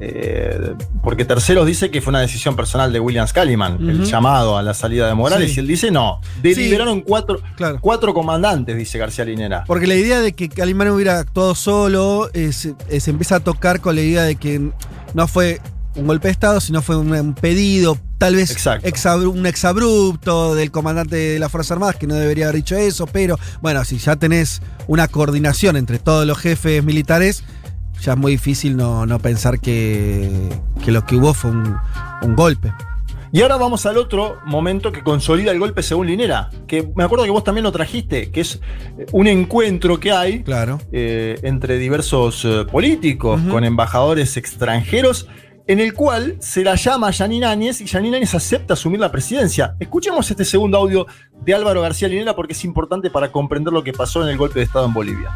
eh, 0.00 0.72
porque 1.04 1.24
Terceros 1.24 1.66
dice 1.66 1.88
que 1.90 2.00
fue 2.00 2.10
una 2.10 2.20
decisión 2.20 2.56
personal 2.56 2.92
de 2.92 2.98
William 2.98 3.26
Scaliman, 3.28 3.74
el 3.88 4.04
llamado 4.04 4.58
a 4.58 4.62
la 4.62 4.74
salida 4.74 5.06
de 5.06 5.14
Morales, 5.14 5.50
Sí. 5.52 5.56
y 5.56 5.60
él 5.60 5.66
dice 5.68 5.90
no. 5.92 6.20
Deliberaron 6.42 7.00
cuatro, 7.00 7.38
Claro. 7.56 7.78
cuatro 7.80 8.12
comandantes, 8.12 8.76
dice 8.76 8.98
García 8.98 9.24
Linera. 9.24 9.62
Porque 9.66 9.86
la 9.86 9.94
idea 9.94 10.20
de 10.20 10.32
que 10.32 10.48
Calimán 10.48 10.88
hubiera 10.90 11.20
actuado 11.20 11.54
solo 11.54 12.28
eh, 12.34 12.52
se, 12.52 12.74
eh, 12.90 12.98
se 13.00 13.10
empieza 13.12 13.36
a 13.36 13.40
tocar 13.40 13.80
con 13.80 13.94
la 13.94 14.02
idea 14.02 14.22
de 14.24 14.34
que 14.34 14.68
no 15.14 15.28
fue 15.28 15.60
un 15.94 16.06
golpe 16.08 16.26
de 16.28 16.32
Estado, 16.32 16.60
sino 16.60 16.82
fue 16.82 16.96
un, 16.96 17.12
un 17.12 17.34
pedido, 17.34 17.96
tal 18.24 18.36
vez 18.36 18.56
exabru- 18.56 19.28
un 19.32 19.44
exabrupto 19.46 20.54
del 20.54 20.70
comandante 20.70 21.16
de 21.16 21.38
las 21.38 21.50
Fuerzas 21.52 21.72
Armadas, 21.72 21.96
que 21.96 22.06
no 22.06 22.14
debería 22.14 22.46
haber 22.46 22.56
dicho 22.56 22.74
eso, 22.74 23.06
pero 23.06 23.38
bueno, 23.60 23.84
si 23.84 23.98
ya 23.98 24.16
tenés 24.16 24.62
una 24.86 25.08
coordinación 25.08 25.76
entre 25.76 25.98
todos 25.98 26.26
los 26.26 26.38
jefes 26.38 26.82
militares, 26.82 27.44
ya 28.00 28.12
es 28.12 28.18
muy 28.18 28.32
difícil 28.32 28.76
no, 28.78 29.04
no 29.04 29.18
pensar 29.18 29.60
que, 29.60 30.30
que 30.82 30.90
lo 30.90 31.04
que 31.04 31.16
hubo 31.16 31.34
fue 31.34 31.50
un, 31.50 31.76
un 32.22 32.34
golpe. 32.34 32.72
Y 33.30 33.42
ahora 33.42 33.56
vamos 33.56 33.84
al 33.84 33.98
otro 33.98 34.38
momento 34.46 34.90
que 34.92 35.02
consolida 35.02 35.50
el 35.50 35.58
golpe 35.58 35.82
según 35.82 36.06
Linera, 36.06 36.48
que 36.68 36.88
me 36.96 37.02
acuerdo 37.04 37.24
que 37.24 37.30
vos 37.30 37.42
también 37.44 37.64
lo 37.64 37.72
trajiste, 37.72 38.30
que 38.30 38.40
es 38.40 38.60
un 39.12 39.26
encuentro 39.26 39.98
que 40.00 40.12
hay 40.12 40.44
Claro. 40.44 40.80
eh, 40.92 41.38
entre 41.42 41.76
diversos 41.78 42.44
eh, 42.44 42.64
políticos, 42.70 43.40
con 43.50 43.64
embajadores 43.64 44.36
extranjeros, 44.36 45.26
en 45.66 45.80
el 45.80 45.94
cual 45.94 46.36
se 46.40 46.62
la 46.62 46.74
llama 46.74 47.08
a 47.08 47.10
Yanine 47.10 47.46
Áñez 47.46 47.80
y 47.80 47.86
Yanine 47.86 48.18
Áñez 48.18 48.34
acepta 48.34 48.74
asumir 48.74 49.00
la 49.00 49.10
presidencia. 49.10 49.76
Escuchemos 49.80 50.30
este 50.30 50.44
segundo 50.44 50.76
audio 50.78 51.06
de 51.44 51.54
Álvaro 51.54 51.80
García 51.80 52.08
Linera 52.08 52.36
porque 52.36 52.52
es 52.52 52.64
importante 52.64 53.10
para 53.10 53.32
comprender 53.32 53.72
lo 53.72 53.82
que 53.82 53.92
pasó 53.92 54.22
en 54.22 54.28
el 54.28 54.36
golpe 54.36 54.58
de 54.58 54.66
Estado 54.66 54.86
en 54.86 54.92
Bolivia. 54.92 55.30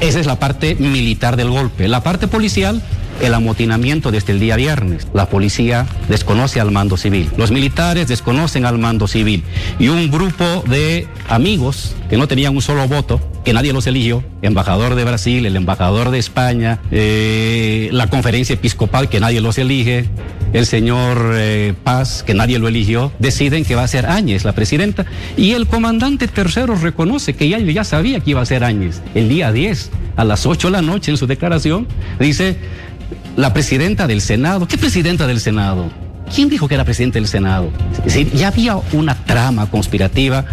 Esa 0.00 0.20
es 0.20 0.26
la 0.26 0.38
parte 0.38 0.74
militar 0.74 1.36
del 1.36 1.50
golpe. 1.50 1.88
La 1.88 2.02
parte 2.02 2.28
policial, 2.28 2.82
el 3.22 3.34
amotinamiento 3.34 4.10
desde 4.10 4.32
el 4.32 4.40
día 4.40 4.56
viernes. 4.56 5.06
La 5.14 5.28
policía 5.28 5.86
desconoce 6.08 6.60
al 6.60 6.72
mando 6.72 6.96
civil. 6.96 7.30
Los 7.36 7.50
militares 7.50 8.08
desconocen 8.08 8.66
al 8.66 8.78
mando 8.78 9.06
civil. 9.06 9.44
Y 9.78 9.88
un 9.88 10.10
grupo 10.10 10.64
de 10.68 11.06
amigos 11.28 11.94
que 12.10 12.16
no 12.16 12.28
tenían 12.28 12.54
un 12.54 12.62
solo 12.62 12.86
voto, 12.88 13.20
que 13.44 13.52
nadie 13.52 13.72
los 13.72 13.86
eligió, 13.86 14.22
embajador 14.42 14.96
de 14.96 15.04
Brasil, 15.04 15.46
el 15.46 15.56
embajador 15.56 16.10
de 16.10 16.18
España, 16.18 16.80
eh, 16.90 17.88
la 17.92 18.08
conferencia 18.08 18.54
episcopal, 18.54 19.08
que 19.08 19.20
nadie 19.20 19.40
los 19.40 19.56
elige, 19.56 20.06
el 20.52 20.66
señor 20.66 21.32
eh, 21.34 21.74
Paz, 21.82 22.22
que 22.22 22.34
nadie 22.34 22.58
lo 22.58 22.68
eligió, 22.68 23.12
deciden 23.18 23.64
que 23.64 23.74
va 23.74 23.84
a 23.84 23.88
ser 23.88 24.06
Áñez 24.06 24.44
la 24.44 24.52
presidenta. 24.52 25.06
Y 25.36 25.52
el 25.52 25.66
comandante 25.66 26.28
tercero 26.28 26.74
reconoce 26.74 27.34
que 27.34 27.48
ya, 27.48 27.58
ya 27.58 27.84
sabía 27.84 28.20
que 28.20 28.32
iba 28.32 28.42
a 28.42 28.46
ser 28.46 28.64
Áñez. 28.64 29.00
El 29.14 29.28
día 29.28 29.52
10, 29.52 29.90
a 30.16 30.24
las 30.24 30.46
8 30.46 30.68
de 30.68 30.72
la 30.72 30.82
noche, 30.82 31.10
en 31.10 31.16
su 31.16 31.26
declaración, 31.26 31.86
dice 32.18 32.56
la 33.36 33.52
presidenta 33.52 34.06
del 34.06 34.20
Senado. 34.20 34.66
¿Qué 34.66 34.78
presidenta 34.78 35.26
del 35.26 35.40
Senado? 35.40 35.90
¿Quién 36.34 36.48
dijo 36.48 36.68
que 36.68 36.74
era 36.74 36.84
presidente 36.84 37.18
del 37.18 37.28
Senado? 37.28 37.70
Es 37.98 38.04
decir, 38.04 38.32
ya 38.32 38.48
había 38.48 38.76
una 38.92 39.14
trama 39.24 39.70
conspirativa 39.70 40.44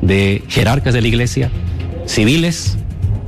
de 0.00 0.42
jerarcas 0.48 0.94
de 0.94 1.02
la 1.02 1.08
iglesia, 1.08 1.50
civiles 2.06 2.76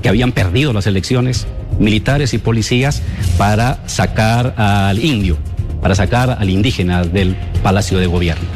que 0.03 0.09
habían 0.09 0.33
perdido 0.33 0.73
las 0.73 0.87
elecciones, 0.87 1.47
militares 1.79 2.33
y 2.33 2.39
policías 2.39 3.03
para 3.37 3.87
sacar 3.87 4.55
al 4.57 5.05
indio, 5.05 5.37
para 5.83 5.95
sacar 5.95 6.37
al 6.39 6.49
indígena 6.49 7.05
del 7.05 7.37
Palacio 7.63 7.99
de 7.99 8.07
Gobierno. 8.07 8.47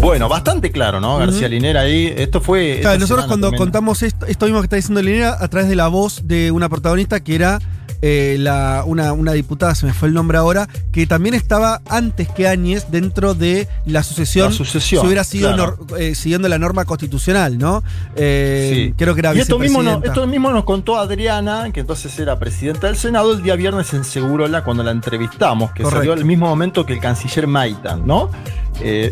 Bueno, 0.00 0.28
bastante 0.28 0.72
claro, 0.72 1.00
¿no? 1.00 1.18
García 1.18 1.48
Linera 1.48 1.82
ahí. 1.82 2.12
Esto 2.16 2.40
fue. 2.40 2.78
Claro, 2.80 2.98
nosotros 2.98 3.26
cuando 3.26 3.52
contamos 3.52 4.02
esto, 4.02 4.26
esto 4.26 4.46
mismo 4.46 4.60
que 4.60 4.64
está 4.64 4.74
diciendo 4.74 5.00
Linera 5.00 5.36
a 5.38 5.46
través 5.46 5.68
de 5.68 5.76
la 5.76 5.86
voz 5.86 6.26
de 6.26 6.50
una 6.50 6.68
protagonista 6.68 7.22
que 7.22 7.36
era 7.36 7.60
eh, 8.02 8.36
la, 8.38 8.82
una, 8.84 9.12
una 9.12 9.32
diputada, 9.32 9.74
se 9.74 9.86
me 9.86 9.94
fue 9.94 10.08
el 10.08 10.14
nombre 10.14 10.36
ahora, 10.36 10.68
que 10.92 11.06
también 11.06 11.34
estaba 11.34 11.80
antes 11.88 12.28
que 12.28 12.48
Áñez 12.48 12.86
dentro 12.90 13.34
de 13.34 13.68
la 13.86 14.02
sucesión. 14.02 14.50
La 14.50 14.56
sucesión, 14.56 15.00
Si 15.02 15.06
hubiera 15.06 15.24
sido 15.24 15.54
claro. 15.54 15.78
nor- 15.78 15.98
eh, 16.00 16.14
siguiendo 16.14 16.48
la 16.48 16.58
norma 16.58 16.84
constitucional, 16.84 17.56
¿no? 17.58 17.82
Eh, 18.16 18.70
Sí. 18.88 18.94
Creo 18.98 19.14
que 19.14 19.20
era 19.20 19.34
y 19.34 19.38
esto 19.40 19.58
mismo, 19.58 19.82
esto 20.02 20.26
mismo 20.26 20.50
nos 20.50 20.64
contó 20.64 20.98
Adriana, 20.98 21.70
que 21.72 21.80
entonces 21.80 22.18
era 22.18 22.38
presidenta 22.38 22.88
del 22.88 22.96
Senado, 22.96 23.32
el 23.32 23.42
día 23.42 23.54
viernes 23.56 23.94
en 23.94 24.04
Segurola 24.04 24.64
cuando 24.64 24.82
la 24.82 24.90
entrevistamos, 24.90 25.70
que 25.72 25.82
Correcto. 25.82 26.00
salió 26.00 26.12
al 26.12 26.24
mismo 26.24 26.46
momento 26.48 26.84
que 26.84 26.92
el 26.94 27.00
canciller 27.00 27.46
Maitan, 27.46 28.06
¿no? 28.06 28.30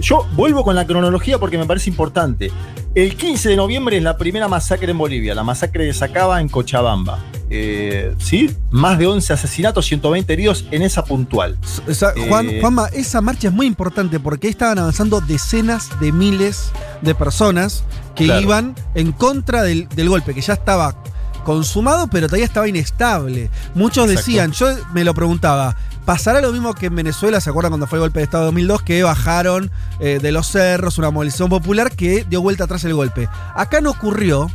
Yo 0.01 0.27
vuelvo 0.35 0.65
con 0.65 0.75
la 0.75 0.85
cronología 0.85 1.39
porque 1.39 1.57
me 1.57 1.65
parece 1.65 1.91
importante. 1.91 2.51
El 2.95 3.15
15 3.17 3.51
de 3.51 3.57
noviembre 3.57 3.99
es 3.99 4.03
la 4.03 4.17
primera 4.17 4.49
masacre 4.49 4.91
en 4.91 4.99
Bolivia, 4.99 5.33
la 5.35 5.45
masacre 5.45 5.85
de 5.85 5.93
Sacaba 5.95 6.41
en 6.41 6.49
Cochabamba. 6.49 7.21
Eh, 7.53 8.15
¿Sí? 8.19 8.55
Más 8.71 8.97
de 8.99 9.07
11 9.09 9.33
asesinatos, 9.33 9.85
120 9.87 10.33
heridos 10.33 10.67
en 10.71 10.83
esa 10.83 11.05
puntual. 11.05 11.59
O 11.89 11.93
sea, 11.95 12.13
Juan, 12.29 12.49
Eh, 12.49 12.59
Juanma, 12.61 12.87
esa 12.93 13.21
marcha 13.21 13.49
es 13.49 13.55
muy 13.55 13.67
importante 13.67 14.21
porque 14.21 14.47
ahí 14.47 14.53
estaban 14.53 14.79
avanzando 14.79 15.21
decenas 15.21 15.89
de 16.01 16.13
miles 16.13 16.71
de 17.03 17.15
personas 17.15 17.83
que 18.15 18.25
Claro. 18.27 18.41
iban 18.41 18.75
en 18.95 19.11
contra 19.13 19.63
del, 19.63 19.89
del 19.89 20.09
golpe, 20.09 20.33
que 20.35 20.41
ya 20.41 20.53
estaba 20.55 20.95
consumado, 21.45 22.07
pero 22.09 22.27
todavía 22.29 22.45
estaba 22.47 22.69
inestable. 22.69 23.51
Muchos 23.75 24.09
Exacto. 24.09 24.21
decían, 24.31 24.53
yo 24.53 24.67
me 24.93 25.03
lo 25.05 25.15
preguntaba, 25.15 25.75
¿pasará 26.05 26.41
lo 26.41 26.53
mismo 26.53 26.75
que 26.75 26.87
en 26.87 26.95
Venezuela? 26.95 27.41
¿Se 27.41 27.51
acuerdan 27.51 27.71
cuando 27.73 27.87
fue 27.87 27.97
el 27.99 28.03
golpe 28.03 28.21
de 28.21 28.25
Estado 28.25 28.45
de 28.45 28.49
2002? 28.49 28.83
Que 28.83 29.03
bajaron 29.03 29.71
eh, 30.01 30.19
de 30.23 30.33
los 30.33 30.47
cerros 30.49 30.99
una 30.99 31.11
movilización 31.11 31.49
popular 31.49 31.91
que 31.97 32.25
dio 32.29 32.43
vuelta 32.43 32.65
atrás 32.65 32.85
el 32.85 32.95
golpe. 32.95 33.29
Acá 33.57 33.81
no 33.81 33.91
ocurrió 33.91 34.49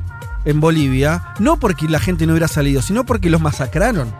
en 0.45 0.59
Bolivia, 0.59 1.23
no 1.39 1.57
porque 1.57 1.87
la 1.89 1.99
gente 1.99 2.25
no 2.25 2.33
hubiera 2.33 2.47
salido, 2.47 2.81
sino 2.81 3.05
porque 3.05 3.29
los 3.29 3.41
masacraron. 3.41 4.13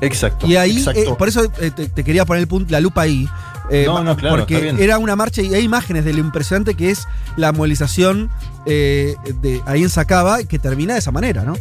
Exacto. 0.00 0.46
Y 0.46 0.56
ahí, 0.56 0.76
exacto. 0.78 1.00
eh, 1.00 1.14
por 1.18 1.28
eso 1.28 1.44
eh, 1.60 1.70
te, 1.70 1.88
te 1.88 2.04
quería 2.04 2.24
poner 2.24 2.42
el 2.42 2.48
punto- 2.48 2.70
la 2.70 2.80
lupa 2.80 3.02
ahí. 3.02 3.28
eh, 3.70 3.84
No, 3.86 4.02
no, 4.04 4.16
claro, 4.16 4.36
porque 4.38 4.54
está 4.54 4.64
bien. 4.64 4.80
era 4.80 4.98
una 4.98 5.16
marcha 5.16 5.42
y 5.42 5.52
hay 5.54 5.62
imágenes 5.64 6.04
de 6.04 6.12
lo 6.12 6.20
impresionante 6.20 6.74
que 6.74 6.90
es 6.90 7.06
la 7.36 7.52
movilización 7.52 8.30
de 8.64 9.62
ahí 9.66 9.82
en 9.82 9.90
Sacaba 9.90 10.42
que 10.44 10.58
termina 10.58 10.92
de 10.94 11.00
esa 11.00 11.10
manera, 11.10 11.42
¿no? 11.44 11.54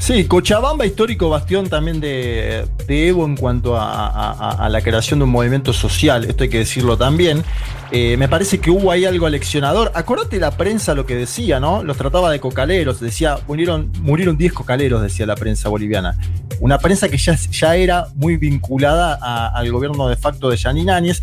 Sí, 0.00 0.24
Cochabamba, 0.24 0.86
histórico 0.86 1.28
bastión 1.28 1.68
también 1.68 2.00
de, 2.00 2.66
Evo 2.88 3.26
en 3.26 3.36
cuanto 3.36 3.76
a, 3.78 4.66
la 4.70 4.80
creación 4.80 5.20
de 5.20 5.24
un 5.24 5.30
movimiento 5.30 5.74
social, 5.74 6.24
esto 6.24 6.42
hay 6.42 6.48
que 6.48 6.58
decirlo 6.58 6.96
también. 6.96 7.44
Eh, 7.92 8.16
me 8.16 8.26
parece 8.26 8.60
que 8.60 8.70
hubo 8.70 8.90
ahí 8.90 9.04
algo 9.04 9.26
aleccionador. 9.26 9.92
Acordate 9.94 10.40
la 10.40 10.52
prensa 10.52 10.94
lo 10.94 11.04
que 11.04 11.16
decía, 11.16 11.60
¿no? 11.60 11.84
Los 11.84 11.98
trataba 11.98 12.32
de 12.32 12.40
cocaleros, 12.40 12.98
decía, 12.98 13.38
murieron, 13.46 13.92
murieron 14.00 14.38
10 14.38 14.54
cocaleros, 14.54 15.02
decía 15.02 15.26
la 15.26 15.36
prensa 15.36 15.68
boliviana. 15.68 16.16
Una 16.60 16.78
prensa 16.78 17.10
que 17.10 17.18
ya, 17.18 17.76
era 17.76 18.06
muy 18.14 18.38
vinculada 18.38 19.50
al 19.54 19.70
gobierno 19.70 20.08
de 20.08 20.16
facto 20.16 20.48
de 20.48 20.56
Yanine 20.56 20.92
Áñez. 20.92 21.22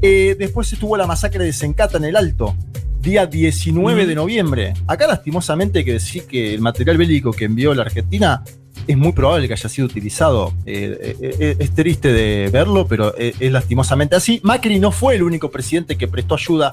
Eh, 0.00 0.34
después 0.38 0.72
estuvo 0.72 0.96
la 0.96 1.06
masacre 1.06 1.44
de 1.44 1.52
Sencata 1.52 1.98
en 1.98 2.04
el 2.04 2.16
Alto, 2.16 2.56
día 3.04 3.26
19 3.26 4.06
de 4.06 4.14
noviembre. 4.14 4.74
Acá 4.86 5.06
lastimosamente 5.06 5.80
hay 5.80 5.84
que 5.84 5.92
decir 5.92 6.24
que 6.24 6.54
el 6.54 6.60
material 6.62 6.96
bélico 6.96 7.32
que 7.32 7.44
envió 7.44 7.74
la 7.74 7.82
Argentina 7.82 8.42
es 8.86 8.96
muy 8.96 9.12
probable 9.12 9.46
que 9.46 9.52
haya 9.52 9.68
sido 9.68 9.86
utilizado. 9.86 10.54
Eh, 10.64 11.16
eh, 11.20 11.36
eh, 11.38 11.56
es 11.58 11.74
triste 11.74 12.12
de 12.12 12.48
verlo, 12.50 12.86
pero 12.86 13.14
eh, 13.18 13.34
es 13.38 13.52
lastimosamente 13.52 14.16
así. 14.16 14.40
Macri 14.42 14.78
no 14.78 14.90
fue 14.90 15.16
el 15.16 15.22
único 15.22 15.50
presidente 15.50 15.96
que 15.96 16.08
prestó 16.08 16.34
ayuda 16.34 16.72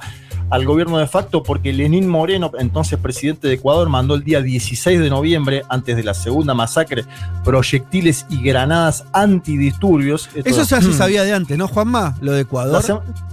al 0.51 0.65
gobierno 0.65 0.97
de 0.99 1.07
facto 1.07 1.41
porque 1.41 1.73
Lenín 1.73 2.07
Moreno, 2.07 2.51
entonces 2.59 2.99
presidente 2.99 3.47
de 3.47 3.55
Ecuador, 3.55 3.89
mandó 3.89 4.13
el 4.15 4.23
día 4.23 4.41
16 4.41 4.99
de 4.99 5.09
noviembre, 5.09 5.63
antes 5.69 5.95
de 5.95 6.03
la 6.03 6.13
segunda 6.13 6.53
masacre, 6.53 7.05
proyectiles 7.43 8.25
y 8.29 8.41
granadas 8.43 9.05
antidisturbios. 9.13 10.29
Esto- 10.35 10.49
Eso 10.49 10.63
ya 10.63 10.81
se 10.81 10.93
sabía 10.93 11.23
de 11.23 11.33
antes, 11.33 11.57
¿no, 11.57 11.67
Juanma? 11.67 12.15
Lo 12.21 12.33
de 12.33 12.41
Ecuador. 12.41 12.81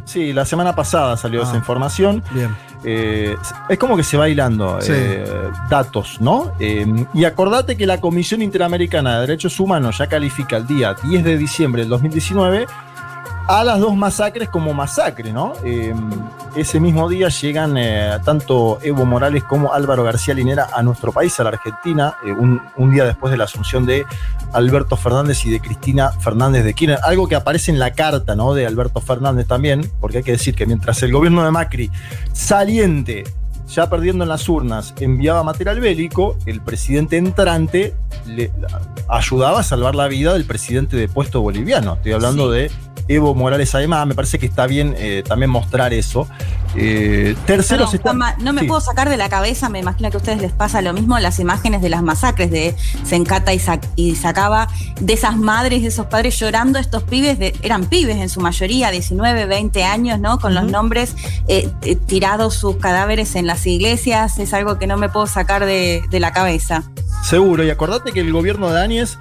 sí, 0.04 0.32
la 0.32 0.44
semana 0.46 0.74
pasada 0.74 1.16
salió 1.16 1.42
Ah. 1.42 1.44
esa 1.44 1.56
información. 1.56 2.22
Bien. 2.32 2.54
Eh, 2.84 3.36
es 3.68 3.76
como 3.78 3.96
que 3.96 4.04
se 4.04 4.16
va 4.16 4.28
hilando 4.28 4.80
Sí. 4.80 4.92
eh, 4.94 5.24
datos, 5.68 6.20
¿no? 6.20 6.52
Eh, 6.60 6.86
y 7.12 7.24
acordate 7.24 7.76
que 7.76 7.86
la 7.86 8.00
Comisión 8.00 8.40
Interamericana 8.40 9.14
de 9.16 9.20
Derechos 9.22 9.58
Humanos 9.58 9.98
ya 9.98 10.06
califica 10.06 10.56
el 10.56 10.66
día 10.66 10.94
10 11.02 11.24
de 11.24 11.36
diciembre 11.36 11.82
del 11.82 11.90
2019 11.90 12.66
a 13.48 13.64
las 13.64 13.80
dos 13.80 13.96
masacres 13.96 14.50
como 14.50 14.74
masacre, 14.74 15.32
¿no? 15.32 15.54
Eh, 15.64 15.94
ese 16.54 16.80
mismo 16.80 17.08
día 17.08 17.28
llegan 17.28 17.78
eh, 17.78 18.18
tanto 18.22 18.78
Evo 18.82 19.06
Morales 19.06 19.42
como 19.42 19.72
Álvaro 19.72 20.04
García 20.04 20.34
Linera 20.34 20.68
a 20.70 20.82
nuestro 20.82 21.12
país, 21.12 21.40
a 21.40 21.44
la 21.44 21.50
Argentina, 21.50 22.16
eh, 22.26 22.32
un, 22.32 22.60
un 22.76 22.90
día 22.90 23.06
después 23.06 23.30
de 23.30 23.38
la 23.38 23.44
asunción 23.44 23.86
de 23.86 24.04
Alberto 24.52 24.98
Fernández 24.98 25.46
y 25.46 25.50
de 25.50 25.60
Cristina 25.60 26.10
Fernández 26.10 26.62
de 26.62 26.74
Kirchner. 26.74 26.98
Algo 27.02 27.26
que 27.26 27.36
aparece 27.36 27.70
en 27.70 27.78
la 27.78 27.94
carta, 27.94 28.36
¿no? 28.36 28.52
De 28.52 28.66
Alberto 28.66 29.00
Fernández 29.00 29.46
también, 29.46 29.90
porque 29.98 30.18
hay 30.18 30.24
que 30.24 30.32
decir 30.32 30.54
que 30.54 30.66
mientras 30.66 31.02
el 31.02 31.10
gobierno 31.10 31.42
de 31.42 31.50
Macri 31.50 31.90
saliente 32.32 33.24
ya 33.68 33.90
perdiendo 33.90 34.24
en 34.24 34.30
las 34.30 34.48
urnas, 34.48 34.94
enviaba 34.98 35.42
material 35.42 35.80
bélico, 35.80 36.36
el 36.46 36.60
presidente 36.60 37.16
entrante 37.16 37.94
le 38.26 38.50
ayudaba 39.08 39.60
a 39.60 39.62
salvar 39.62 39.94
la 39.94 40.08
vida 40.08 40.32
del 40.32 40.44
presidente 40.44 40.96
de 40.96 41.08
puesto 41.08 41.42
boliviano. 41.42 41.94
Estoy 41.94 42.12
hablando 42.12 42.50
de 42.50 42.70
Evo 43.08 43.34
Morales 43.34 43.74
además, 43.74 44.06
me 44.06 44.14
parece 44.14 44.38
que 44.38 44.46
está 44.46 44.66
bien 44.66 44.94
eh, 44.98 45.24
también 45.26 45.50
mostrar 45.50 45.92
eso. 45.94 46.28
Eh, 46.76 47.34
tercero 47.46 47.78
Perdón, 47.78 47.90
se 47.90 47.96
está- 47.96 48.10
Juanma, 48.10 48.36
no 48.38 48.52
me 48.52 48.60
Sí. 48.62 48.66
puedo 48.68 48.80
sacar 48.82 49.08
de 49.08 49.16
la 49.16 49.28
cabeza, 49.30 49.68
me 49.70 49.78
imagino 49.78 50.10
que 50.10 50.18
a 50.18 50.20
ustedes 50.20 50.40
les 50.42 50.52
pasa 50.52 50.82
lo 50.82 50.92
mismo, 50.92 51.18
las 51.18 51.38
imágenes 51.40 51.80
de 51.80 51.88
las 51.88 52.02
masacres 52.02 52.50
de 52.50 52.76
Sencata 53.04 53.54
y, 53.54 53.58
Sac- 53.58 53.88
y 53.96 54.14
Sacaba, 54.16 54.68
de 55.00 55.12
esas 55.14 55.36
madres, 55.38 55.80
de 55.82 55.88
esos 55.88 56.06
padres 56.06 56.38
llorando, 56.38 56.78
estos 56.78 57.02
pibes, 57.04 57.38
de- 57.38 57.54
eran 57.62 57.86
pibes 57.86 58.16
en 58.18 58.28
su 58.28 58.40
mayoría, 58.40 58.90
19, 58.90 59.46
20 59.46 59.84
años, 59.84 60.20
¿no? 60.20 60.38
Con 60.38 60.54
los 60.54 60.64
nombres 60.70 61.16
eh, 61.48 61.70
eh, 61.82 61.96
tirados 61.96 62.54
sus 62.54 62.76
cadáveres 62.76 63.34
en 63.36 63.46
las 63.46 63.66
iglesias, 63.66 64.38
es 64.38 64.52
algo 64.52 64.78
que 64.78 64.86
no 64.86 64.98
me 64.98 65.08
puedo 65.08 65.26
sacar 65.26 65.64
de, 65.64 66.02
de 66.10 66.20
la 66.20 66.32
cabeza. 66.32 66.82
Seguro, 67.24 67.64
y 67.64 67.70
acordate 67.70 68.12
que 68.12 68.20
el 68.20 68.32
gobierno 68.32 68.70
de 68.70 68.80
Áñez 68.82 69.18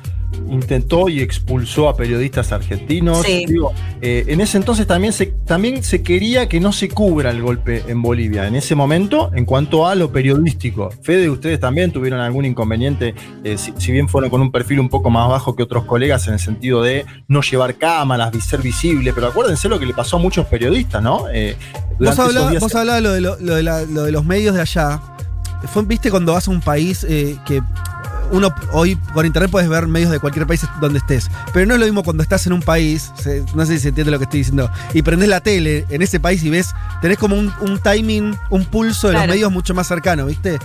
intentó 0.50 1.10
y 1.10 1.22
expulsó 1.22 1.90
a 1.90 1.96
periodistas 1.96 2.52
argentinos. 2.52 3.22
Sí. 3.26 3.46
Digo, 3.48 3.74
eh, 4.02 4.26
en 4.28 4.42
ese 4.42 4.58
entonces 4.58 4.88
también 4.88 5.14
se, 5.14 5.28
también 5.28 5.84
se 5.84 6.02
quería 6.02 6.48
que 6.50 6.60
no 6.60 6.72
se 6.72 6.90
cubra 6.90 7.30
el 7.32 7.42
golpe 7.42 7.84
en 7.88 8.02
Bolivia. 8.02 8.48
En 8.48 8.56
ese 8.56 8.74
momento, 8.76 9.30
en 9.36 9.46
cuanto 9.46 9.86
a 9.88 9.96
lo 9.96 10.12
periodístico. 10.12 10.90
Fede, 11.04 11.30
ustedes 11.30 11.60
también 11.60 11.92
tuvieron 11.92 12.20
algún 12.22 12.46
inconveniente, 12.46 13.14
eh, 13.44 13.58
si, 13.58 13.74
si 13.78 13.92
bien 13.92 14.08
fueron 14.10 14.30
con 14.30 14.42
un 14.42 14.52
perfil 14.52 14.80
un 14.80 14.90
poco 14.90 15.10
más 15.10 15.30
bajo 15.30 15.56
que 15.56 15.64
otros 15.64 15.84
colegas 15.86 16.28
en 16.28 16.34
el 16.34 16.40
sentido 16.40 16.82
de 16.82 17.06
no 17.28 17.42
llevar 17.42 17.76
cámaras, 17.76 18.32
ser 18.48 18.62
visible, 18.62 19.12
pero 19.14 19.28
acuérdense 19.28 19.68
lo 19.68 19.80
que 19.80 19.86
le 19.86 19.94
pasó 19.94 20.18
a 20.18 20.20
muchos 20.20 20.46
periodistas, 20.46 21.02
¿no? 21.04 21.26
Eh, 21.34 21.56
Vos 22.00 22.18
hablabas, 22.20 22.52
días- 22.52 22.64
lo 23.90 24.04
de 24.04 24.12
los 24.12 24.26
medios 24.26 24.56
de 24.56 24.62
allá. 24.62 25.02
Fue, 25.68 25.84
Viste 25.84 26.12
cuando 26.12 26.34
vas 26.34 26.48
a 26.48 26.52
un 26.52 26.62
país 26.62 27.06
eh, 27.10 27.36
que 27.46 27.62
uno 28.32 28.54
hoy 28.72 28.96
por 29.14 29.26
internet 29.26 29.50
puedes 29.52 29.70
ver 29.70 29.88
medios 29.88 30.12
de 30.12 30.20
cualquier 30.20 30.46
país 30.48 30.66
donde 30.82 31.00
estés. 31.00 31.30
Pero 31.54 31.66
no 31.66 31.74
es 31.76 31.80
lo 31.80 31.86
mismo 31.86 32.04
cuando 32.04 32.24
estás 32.24 32.46
en 32.48 32.54
un 32.54 32.62
país, 32.62 33.12
se- 33.22 33.44
no 33.56 33.66
sé 33.66 33.74
si 33.76 33.80
se 33.80 33.90
entiende 33.90 34.12
lo 34.12 34.18
que 34.20 34.26
estoy 34.26 34.40
diciendo, 34.40 34.70
y 34.94 35.02
prendés 35.02 35.30
la 35.30 35.42
tele 35.42 35.86
en 35.90 36.02
ese 36.02 36.20
país 36.20 36.44
y 36.44 36.50
ves, 36.50 36.74
tenés 37.02 37.18
como 37.18 37.36
un, 37.38 37.54
un 37.62 37.80
timing, 37.80 38.36
un 38.50 38.66
pulso 38.66 39.08
de 39.08 39.14
Claro. 39.14 39.28
los 39.28 39.36
medios 39.36 39.52
mucho 39.52 39.74
más 39.74 39.88
cercano, 39.88 40.26
¿viste? 40.26 40.60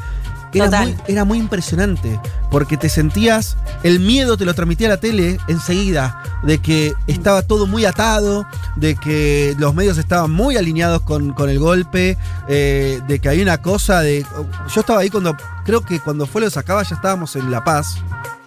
Era 0.55 0.67
Total. 0.67 0.89
muy, 0.89 0.97
era 1.07 1.25
muy 1.25 1.39
impresionante, 1.39 2.21
porque 2.51 2.77
te 2.77 2.89
sentías, 2.89 3.57
el 3.83 4.01
miedo 4.01 4.37
te 4.37 4.45
lo 4.45 4.55
transmitía 4.55 4.89
la 4.89 4.99
tele 4.99 5.39
enseguida, 5.49 6.23
de 6.43 6.59
que 6.59 6.93
estaba 7.07 7.43
todo 7.43 7.67
muy 7.67 7.85
atado, 7.85 8.47
de 8.77 8.97
que 8.97 9.55
los 9.59 9.75
medios 9.75 9.97
estaban 9.99 10.31
muy 10.31 10.57
alineados 10.57 11.03
con, 11.03 11.33
con 11.33 11.49
el 11.49 11.59
golpe, 11.59 12.19
eh, 12.49 13.01
de 13.09 13.19
que 13.19 13.29
había 13.29 13.43
una 13.43 13.63
cosa 13.63 14.01
de... 14.01 14.27
Yo 14.75 14.81
estaba 14.81 15.01
ahí 15.01 15.11
cuando, 15.11 15.37
creo 15.65 15.81
que 15.81 16.01
cuando 16.01 16.27
fue 16.27 16.43
lo 16.43 16.47
de 16.47 16.51
Sacaba 16.51 16.83
ya 16.83 16.97
estábamos 16.97 17.35
en 17.37 17.51
La 17.51 17.65
Paz, 17.65 17.97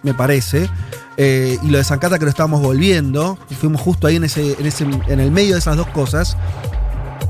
me 0.02 0.14
parece, 0.14 0.70
eh, 1.16 1.58
y 1.62 1.68
lo 1.68 1.78
de 1.78 1.84
Zancata 1.84 2.18
que 2.18 2.24
lo 2.24 2.30
estábamos 2.30 2.60
volviendo, 2.60 3.38
y 3.50 3.54
fuimos 3.54 3.80
justo 3.80 4.06
ahí 4.06 4.16
en, 4.16 4.24
ese, 4.24 4.56
en, 4.58 4.66
ese, 4.66 4.84
en 4.84 5.20
el 5.20 5.32
medio 5.32 5.54
de 5.54 5.58
esas 5.58 5.76
dos 5.76 5.88
cosas, 5.88 6.36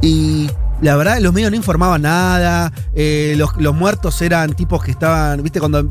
y 0.03 0.51
la 0.83 0.95
verdad, 0.97 1.19
los 1.21 1.33
medios 1.33 1.51
no 1.51 1.57
informaban 1.57 2.03
nada. 2.03 2.73
eh, 2.95 3.35
los, 3.37 3.51
los 3.59 3.75
muertos 3.75 4.21
eran 4.23 4.55
tipos 4.55 4.83
que 4.83 4.91
estaban, 4.91 5.43
viste, 5.43 5.59
cuando 5.61 5.87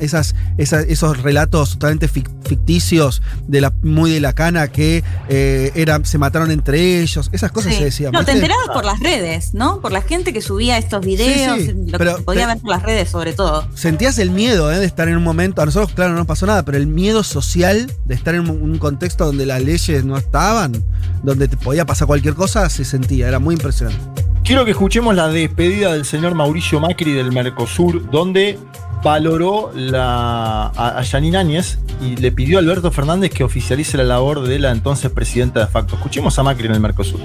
esas, 0.00 0.34
esas- 0.58 0.84
esos 0.88 1.22
relatos 1.22 1.70
totalmente 1.74 2.08
fic- 2.10 2.30
ficticios 2.44 3.22
de 3.46 3.60
la, 3.60 3.72
muy 3.82 4.10
de 4.10 4.20
la 4.20 4.32
cana 4.32 4.68
que 4.68 5.02
eh, 5.28 5.72
eran, 5.74 6.04
se 6.04 6.18
mataron 6.18 6.50
entre 6.50 7.00
ellos. 7.00 7.28
Esas 7.32 7.52
cosas 7.52 7.72
Sí. 7.72 7.78
se 7.78 7.84
decían. 7.86 8.12
No, 8.12 8.24
te 8.24 8.32
enterabas 8.32 8.68
por 8.72 8.84
las 8.84 9.00
redes, 9.00 9.54
¿no? 9.54 9.80
Por 9.80 9.92
la 9.92 10.02
gente 10.02 10.32
que 10.32 10.40
subía 10.40 10.78
estos 10.78 11.04
videos, 11.04 11.58
Sí, 11.58 11.66
sí, 11.66 11.72
lo 11.86 11.98
pero- 11.98 12.12
que 12.12 12.18
se 12.18 12.24
podía 12.24 12.42
pero- 12.42 12.54
ver 12.54 12.62
por 12.62 12.70
las 12.70 12.82
redes 12.82 13.08
sobre 13.10 13.32
todo. 13.32 13.66
Sentías 13.74 14.18
el 14.18 14.30
miedo 14.30 14.70
eh, 14.72 14.78
de 14.78 14.86
estar 14.86 15.08
en 15.08 15.16
un 15.16 15.22
momento. 15.24 15.62
A 15.62 15.66
nosotros, 15.66 15.92
claro, 15.94 16.12
no 16.12 16.18
nos 16.18 16.26
pasó 16.26 16.46
nada, 16.46 16.64
pero 16.64 16.78
el 16.78 16.86
miedo 16.86 17.22
social 17.22 17.90
de 18.04 18.14
estar 18.14 18.34
en 18.34 18.48
un, 18.48 18.62
un 18.62 18.78
contexto 18.78 19.24
donde 19.26 19.46
las 19.46 19.62
leyes 19.62 20.04
no 20.04 20.16
estaban, 20.16 20.82
donde 21.22 21.48
te 21.48 21.56
podía 21.56 21.84
pasar 21.86 22.06
cualquier 22.06 22.34
cosa, 22.34 22.68
se 22.68 22.84
sentía. 22.84 23.28
Era 23.28 23.38
muy 23.38 23.54
impresionante. 23.54 24.06
Quiero 24.46 24.64
que 24.64 24.70
escuchemos 24.70 25.16
la 25.16 25.26
despedida 25.26 25.92
del 25.92 26.04
señor 26.04 26.36
Mauricio 26.36 26.78
Macri 26.78 27.10
del 27.10 27.32
Mercosur, 27.32 28.08
donde 28.12 28.56
valoró 29.02 29.72
a, 29.92 30.70
a 30.72 31.00
Áñez 31.00 31.80
y 32.00 32.14
le 32.14 32.30
pidió 32.30 32.58
a 32.58 32.60
Alberto 32.60 32.92
Fernández 32.92 33.32
que 33.32 33.42
oficialice 33.42 33.96
la 33.96 34.04
labor 34.04 34.42
de 34.42 34.60
la 34.60 34.70
entonces 34.70 35.10
presidenta 35.10 35.58
de 35.58 35.66
facto. 35.66 35.96
Escuchemos 35.96 36.38
a 36.38 36.44
Macri 36.44 36.66
en 36.66 36.74
el 36.74 36.80
Mercosur. 36.80 37.18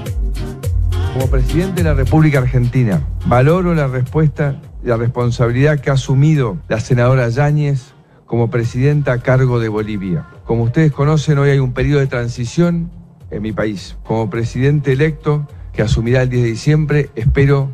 Como 1.14 1.28
presidente 1.28 1.84
de 1.84 1.90
la 1.90 1.94
República 1.94 2.40
Argentina, 2.40 3.08
valoro 3.28 3.76
la 3.76 3.86
respuesta 3.86 4.60
y 4.84 4.88
la 4.88 4.98
responsabilidad 4.98 5.80
que 5.80 5.92
ha 5.92 5.94
asumido 5.94 6.58
la 6.70 6.80
senadora 6.80 7.30
Yáñez 7.30 7.94
como 8.26 8.50
presidenta 8.50 9.12
a 9.12 9.20
cargo 9.20 9.60
de 9.60 9.70
Bolivia. 9.70 10.26
Como 10.44 10.64
ustedes 10.64 10.92
conocen, 10.92 11.38
hoy 11.38 11.52
hay 11.52 11.60
un 11.60 11.74
periodo 11.74 12.00
de 12.00 12.08
transición 12.08 12.90
en 13.30 13.44
mi 13.44 13.52
país. 13.52 13.96
Como 14.04 14.28
presidente 14.32 14.94
electo, 14.94 15.48
que 15.74 15.82
asumirá 15.82 16.22
el 16.24 16.30
10 16.30 16.44
de 16.44 16.50
diciembre, 16.50 17.10
espero 17.16 17.72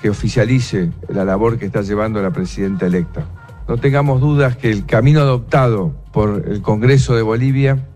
que 0.00 0.10
oficialice 0.10 0.90
la 1.08 1.24
labor 1.24 1.58
que 1.58 1.66
está 1.66 1.82
llevando 1.82 2.20
la 2.22 2.30
presidenta 2.30 2.86
electa. 2.86 3.24
No 3.68 3.76
tengamos 3.76 4.20
dudas 4.20 4.56
que 4.56 4.70
el 4.70 4.84
camino 4.84 5.20
adoptado 5.20 5.94
por 6.12 6.44
el 6.48 6.60
Congreso 6.62 7.14
de 7.14 7.22
Bolivia 7.22 7.86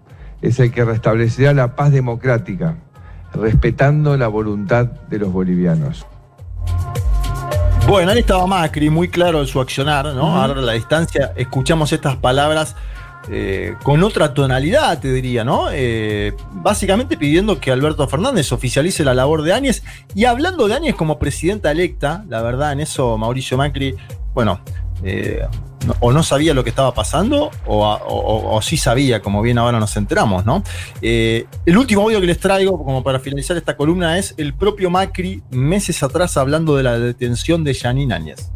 es 0.43 0.61
el 0.61 0.71
que 0.71 0.85
restablecerá 0.85 1.53
la 1.53 1.75
paz 1.75 1.91
democrática, 1.91 2.77
respetando 3.35 4.17
la 4.17 4.29
voluntad 4.29 4.87
de 4.87 5.19
los 5.19 5.33
bolivianos. 5.33 6.07
Bueno, 7.89 8.11
ahí 8.11 8.19
estaba 8.19 8.47
Macri, 8.47 8.91
muy 8.91 9.09
claro 9.09 9.41
en 9.41 9.47
su 9.47 9.61
accionar, 9.61 10.07
¿no? 10.07 10.41
Ahora 10.41 10.61
a 10.61 10.63
la 10.63 10.73
distancia 10.73 11.33
escuchamos 11.37 11.93
estas 11.93 12.17
palabras 12.17 12.75
eh, 13.29 13.75
con 13.83 14.03
otra 14.05 14.35
tonalidad, 14.35 15.01
te 15.01 15.13
diría, 15.13 15.45
¿no? 15.45 15.67
Eh, 15.73 16.33
básicamente 16.53 17.17
pidiendo 17.17 17.59
que 17.59 17.73
Alberto 17.73 18.07
Fernández 18.07 18.53
oficialice 18.53 19.05
la 19.05 19.15
labor 19.15 19.43
de 19.43 19.53
Áñez 19.53 19.83
y 20.15 20.27
hablando 20.27 20.69
de 20.69 20.75
Áñez 20.75 20.95
como 20.95 21.19
presidenta 21.19 21.71
electa, 21.73 22.25
la 22.29 22.43
verdad, 22.43 22.73
en 22.73 22.81
eso 22.81 23.19
Mauricio 23.19 23.57
Macri, 23.57 23.97
bueno, 24.33 24.61
eh, 25.03 25.45
o 26.01 26.13
no 26.13 26.23
sabía 26.23 26.55
lo 26.55 26.63
que 26.65 26.71
estaba 26.71 26.95
pasando 26.95 27.51
o, 27.67 28.61
sí 28.63 28.77
sabía, 28.77 29.21
como 29.21 29.43
bien 29.43 29.59
ahora 29.59 29.79
nos 29.79 29.97
enteramos, 29.97 30.45
¿no? 30.45 30.63
El 31.01 31.79
último 31.79 32.03
audio 32.03 32.21
que 32.21 32.27
les 32.27 32.39
traigo, 32.39 32.83
como 32.85 33.03
para 33.03 33.21
finalizar 33.21 33.57
esta 33.57 33.77
columna, 33.77 34.19
es 34.19 34.35
el 34.37 34.55
propio 34.55 34.91
Macri 34.91 35.43
meses 35.51 36.03
atrás 36.03 36.37
hablando 36.37 36.77
de 36.77 36.83
la 36.83 36.99
detención 36.99 37.63
de 37.63 37.75
Janine 37.75 38.15
Áñez. 38.15 38.56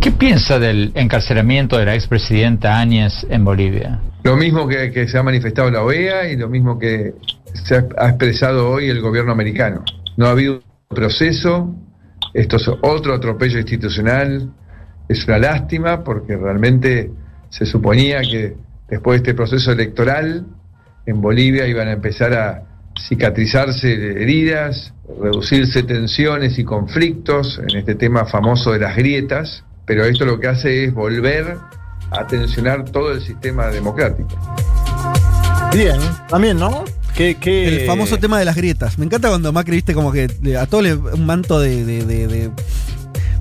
¿Qué 0.00 0.12
piensa 0.12 0.58
del 0.58 0.92
encarcelamiento 0.94 1.76
de 1.76 1.84
la 1.84 1.94
expresidenta 1.94 2.80
Áñez 2.80 3.26
en 3.28 3.44
Bolivia? 3.44 4.00
Lo 4.22 4.34
mismo 4.34 4.66
que, 4.66 5.06
se 5.06 5.18
ha 5.18 5.22
manifestado 5.22 5.70
la 5.70 5.82
OEA 5.82 6.30
y 6.30 6.38
lo 6.38 6.48
mismo 6.48 6.78
que 6.78 7.12
se 7.52 7.76
ha, 7.76 7.86
ha 7.98 8.08
expresado 8.08 8.70
hoy 8.70 8.88
el 8.88 9.02
gobierno 9.02 9.30
americano. 9.30 9.84
No 10.16 10.24
ha 10.24 10.30
habido 10.30 10.62
proceso, 10.88 11.74
esto 12.32 12.56
es 12.56 12.66
otro 12.80 13.12
atropello 13.12 13.58
institucional, 13.58 14.50
es 15.06 15.26
una 15.26 15.38
lástima 15.38 16.02
porque 16.02 16.34
realmente 16.34 17.10
se 17.50 17.66
suponía 17.66 18.22
que 18.22 18.56
después 18.88 19.20
de 19.20 19.28
este 19.28 19.34
proceso 19.34 19.70
electoral 19.70 20.46
en 21.04 21.20
Bolivia 21.20 21.66
iban 21.66 21.88
a 21.88 21.92
empezar 21.92 22.32
a 22.32 22.62
cicatrizarse 23.06 23.92
heridas, 23.92 24.94
reducirse 25.20 25.82
tensiones 25.82 26.58
y 26.58 26.64
conflictos 26.64 27.60
en 27.68 27.76
este 27.76 27.96
tema 27.96 28.24
famoso 28.24 28.72
de 28.72 28.78
las 28.78 28.96
grietas, 28.96 29.62
pero 29.90 30.04
esto 30.04 30.24
lo 30.24 30.38
que 30.38 30.46
hace 30.46 30.84
es 30.84 30.94
volver 30.94 31.58
a 32.12 32.24
tensionar 32.24 32.84
todo 32.84 33.10
el 33.10 33.20
sistema 33.20 33.66
democrático. 33.66 34.28
Bien, 35.72 35.98
también, 36.28 36.60
¿no? 36.60 36.84
¿Qué, 37.16 37.36
qué- 37.40 37.80
El 37.80 37.86
famoso 37.88 38.16
tema 38.18 38.38
de 38.38 38.44
las 38.44 38.54
grietas. 38.54 38.98
Me 38.98 39.06
encanta 39.06 39.28
cuando 39.30 39.52
Macri, 39.52 39.74
viste, 39.74 39.92
como 39.92 40.12
que 40.12 40.28
a 40.56 40.66
todo 40.66 40.82
le 40.82 40.94
un 40.94 41.26
manto 41.26 41.58
de, 41.58 41.84
de, 41.84 42.04
de, 42.06 42.28
de- 42.28 42.50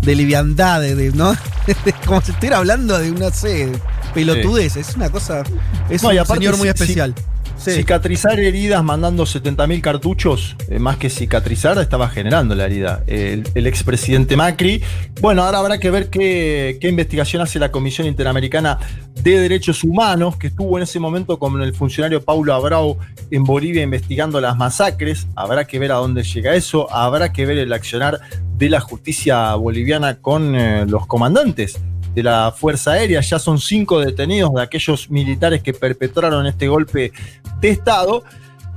de 0.01 0.15
liviandad, 0.15 0.81
de, 0.81 0.95
de- 0.95 1.11
¿no? 1.11 1.35
como 2.07 2.19
si 2.21 2.31
estuviera 2.31 2.57
hablando 2.57 2.97
de 2.97 3.11
una, 3.11 3.29
no 3.29 3.31
sé, 3.31 3.71
pelotudez. 4.15 4.75
Es 4.75 4.95
una 4.95 5.11
cosa. 5.11 5.43
Es 5.87 6.01
No, 6.01 6.09
un 6.09 6.17
aparte, 6.17 6.41
señor 6.45 6.57
muy 6.57 6.63
si- 6.65 6.69
especial. 6.69 7.13
Cicatrizar 7.59 8.39
heridas 8.39 8.83
mandando 8.83 9.23
70.000 9.23 9.81
cartuchos, 9.81 10.55
eh, 10.69 10.79
más 10.79 10.97
que 10.97 11.09
cicatrizar, 11.09 11.77
estaba 11.77 12.09
generando 12.09 12.55
la 12.55 12.65
herida. 12.65 13.03
El, 13.05 13.47
el 13.53 13.67
expresidente 13.67 14.37
Macri. 14.37 14.81
Bueno, 15.21 15.43
ahora 15.43 15.59
habrá 15.59 15.77
que 15.77 15.91
ver 15.91 16.09
qué, 16.09 16.77
qué 16.79 16.87
investigación 16.87 17.41
hace 17.41 17.59
la 17.59 17.71
Comisión 17.71 18.07
Interamericana 18.07 18.79
de 19.21 19.39
Derechos 19.39 19.83
Humanos, 19.83 20.37
que 20.37 20.47
estuvo 20.47 20.77
en 20.77 20.83
ese 20.83 20.99
momento 20.99 21.37
con 21.37 21.61
el 21.61 21.73
funcionario 21.73 22.23
Paulo 22.23 22.53
Abrao 22.53 22.97
en 23.31 23.43
Bolivia 23.43 23.83
investigando 23.83 24.39
las 24.39 24.55
masacres. 24.57 25.27
Habrá 25.35 25.65
que 25.65 25.79
ver 25.79 25.91
a 25.91 25.95
dónde 25.95 26.23
llega 26.23 26.55
eso. 26.55 26.91
Habrá 26.93 27.33
que 27.33 27.45
ver 27.45 27.57
el 27.57 27.73
accionar 27.73 28.19
de 28.57 28.69
la 28.69 28.79
justicia 28.79 29.53
boliviana 29.55 30.15
con 30.15 30.55
eh, 30.55 30.85
los 30.87 31.05
comandantes 31.07 31.79
de 32.13 32.23
la 32.23 32.53
Fuerza 32.55 32.93
Aérea. 32.93 33.21
Ya 33.21 33.39
son 33.39 33.59
cinco 33.59 33.99
detenidos 33.99 34.53
de 34.53 34.61
aquellos 34.61 35.09
militares 35.09 35.61
que 35.61 35.73
perpetraron 35.73 36.45
este 36.45 36.67
golpe 36.67 37.11
de 37.59 37.69
Estado. 37.69 38.23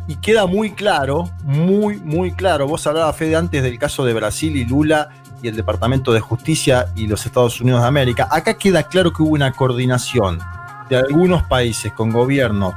Y 0.09 0.17
queda 0.17 0.47
muy 0.47 0.73
claro, 0.73 1.31
muy, 1.45 1.97
muy 1.99 2.33
claro. 2.33 2.67
Vos 2.67 2.87
hablabas, 2.87 3.17
Fede, 3.17 3.37
antes 3.37 3.63
del 3.63 3.79
caso 3.79 4.05
de 4.05 4.13
Brasil 4.13 4.57
y 4.57 4.65
Lula 4.65 5.11
y 5.43 5.49
el 5.49 5.57
Departamento 5.57 6.13
de 6.13 6.21
Justicia 6.21 6.89
y 6.97 7.07
los 7.07 7.25
Estados 7.27 7.61
Unidos 7.61 7.83
de 7.83 7.89
América. 7.89 8.29
Acá 8.31 8.55
queda 8.55 8.83
claro 8.85 9.13
que 9.13 9.23
hubo 9.23 9.31
una 9.33 9.53
coordinación 9.53 10.39
de 10.89 10.97
algunos 10.97 11.43
países 11.45 11.93
con 11.93 12.11
gobiernos 12.11 12.75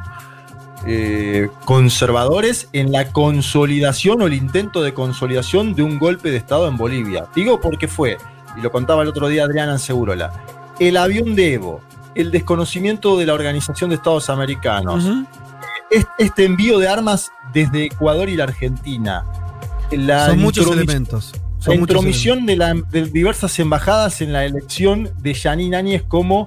eh, 0.88 1.50
conservadores 1.66 2.70
en 2.72 2.92
la 2.92 3.12
consolidación 3.12 4.22
o 4.22 4.28
el 4.28 4.34
intento 4.34 4.84
de 4.84 4.94
consolidación 4.94 5.74
de 5.74 5.82
un 5.82 5.98
golpe 5.98 6.30
de 6.30 6.38
Estado 6.38 6.68
en 6.68 6.78
Bolivia. 6.78 7.26
Digo 7.36 7.60
porque 7.60 7.88
fue, 7.88 8.18
y 8.56 8.62
lo 8.62 8.72
contaba 8.72 9.02
el 9.02 9.08
otro 9.08 9.28
día 9.28 9.46
Adriana 9.46 9.80
Segurola, 9.80 10.32
el 10.80 10.98
avión 10.98 11.36
de 11.36 11.54
Evo, 11.54 11.82
el 12.14 12.32
desconocimiento 12.32 13.18
de 13.18 13.26
la 13.26 13.34
Organización 13.34 13.90
de 13.90 13.96
Estados 13.96 14.30
Americanos, 14.30 15.06
este 16.18 16.46
envío 16.46 16.80
de 16.80 16.88
armas 16.88 17.32
desde 17.54 17.86
Ecuador 17.86 18.30
y 18.30 18.36
la 18.36 18.46
Argentina, 18.46 19.26
la 19.92 20.28
Son 20.28 20.40
muchos 20.40 20.70
elementos. 20.72 21.34
Son 21.60 21.76
la 21.76 21.80
intromisión 21.82 22.46
de, 22.46 22.58
la- 22.58 22.74
de 22.74 23.06
diversas 23.06 23.58
embajadas 23.60 24.22
en 24.22 24.34
la 24.34 24.46
elección 24.46 25.10
de 25.20 25.34
Janine 25.34 25.76
Áñez 25.78 26.04
como 26.08 26.46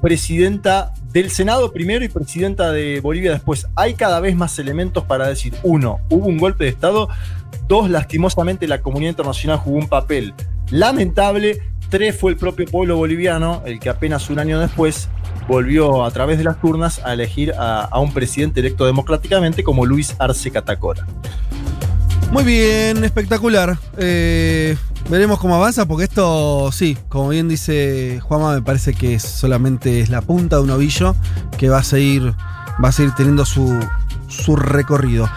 presidenta 0.00 0.92
del 1.12 1.30
Senado 1.30 1.72
primero 1.72 2.04
y 2.04 2.08
presidenta 2.08 2.70
de 2.72 3.00
Bolivia 3.00 3.32
después. 3.32 3.66
Hay 3.76 3.94
cada 3.94 4.20
vez 4.20 4.34
más 4.36 4.58
elementos 4.58 5.04
para 5.04 5.28
decir, 5.28 5.54
uno, 5.62 5.98
hubo 6.08 6.26
un 6.26 6.38
golpe 6.38 6.64
de 6.64 6.70
Estado, 6.70 7.08
dos, 7.68 7.90
lastimosamente 7.90 8.66
la 8.66 8.80
comunidad 8.80 9.10
internacional 9.10 9.58
jugó 9.58 9.78
un 9.78 9.88
papel 9.88 10.34
lamentable, 10.70 11.60
tres, 11.88 12.16
fue 12.18 12.30
el 12.32 12.36
propio 12.38 12.64
pueblo 12.66 12.96
boliviano 12.96 13.62
el 13.66 13.78
que 13.80 13.88
apenas 13.90 14.30
un 14.30 14.38
año 14.38 14.58
después 14.60 15.08
volvió 15.50 16.04
a 16.04 16.10
través 16.12 16.38
de 16.38 16.44
las 16.44 16.56
urnas 16.62 17.00
a 17.04 17.12
elegir 17.12 17.52
a, 17.58 17.98
un 17.98 18.14
presidente 18.14 18.60
electo 18.60 18.86
democráticamente 18.86 19.64
como 19.64 19.84
Luis 19.84 20.14
Arce 20.20 20.50
Catacora. 20.50 21.04
Muy 22.30 22.44
bien, 22.44 23.02
espectacular. 23.02 23.76
Eh, 23.98 24.76
veremos 25.10 25.40
cómo 25.40 25.56
avanza, 25.56 25.86
porque 25.86 26.04
esto, 26.04 26.70
sí, 26.70 26.96
como 27.08 27.30
bien 27.30 27.48
dice 27.48 28.20
Juanma, 28.22 28.54
me 28.54 28.62
parece 28.62 28.94
que 28.94 29.18
solamente 29.18 30.00
es 30.00 30.08
la 30.08 30.22
punta 30.22 30.56
de 30.56 30.62
un 30.62 30.70
ovillo 30.70 31.16
que 31.58 31.68
va 31.68 31.78
a 31.78 31.84
seguir, 31.84 32.32
va 32.82 32.90
a 32.90 32.92
seguir 32.92 33.12
teniendo 33.16 33.44
su, 33.44 33.76
su 34.28 34.54
recorrido. 34.54 35.28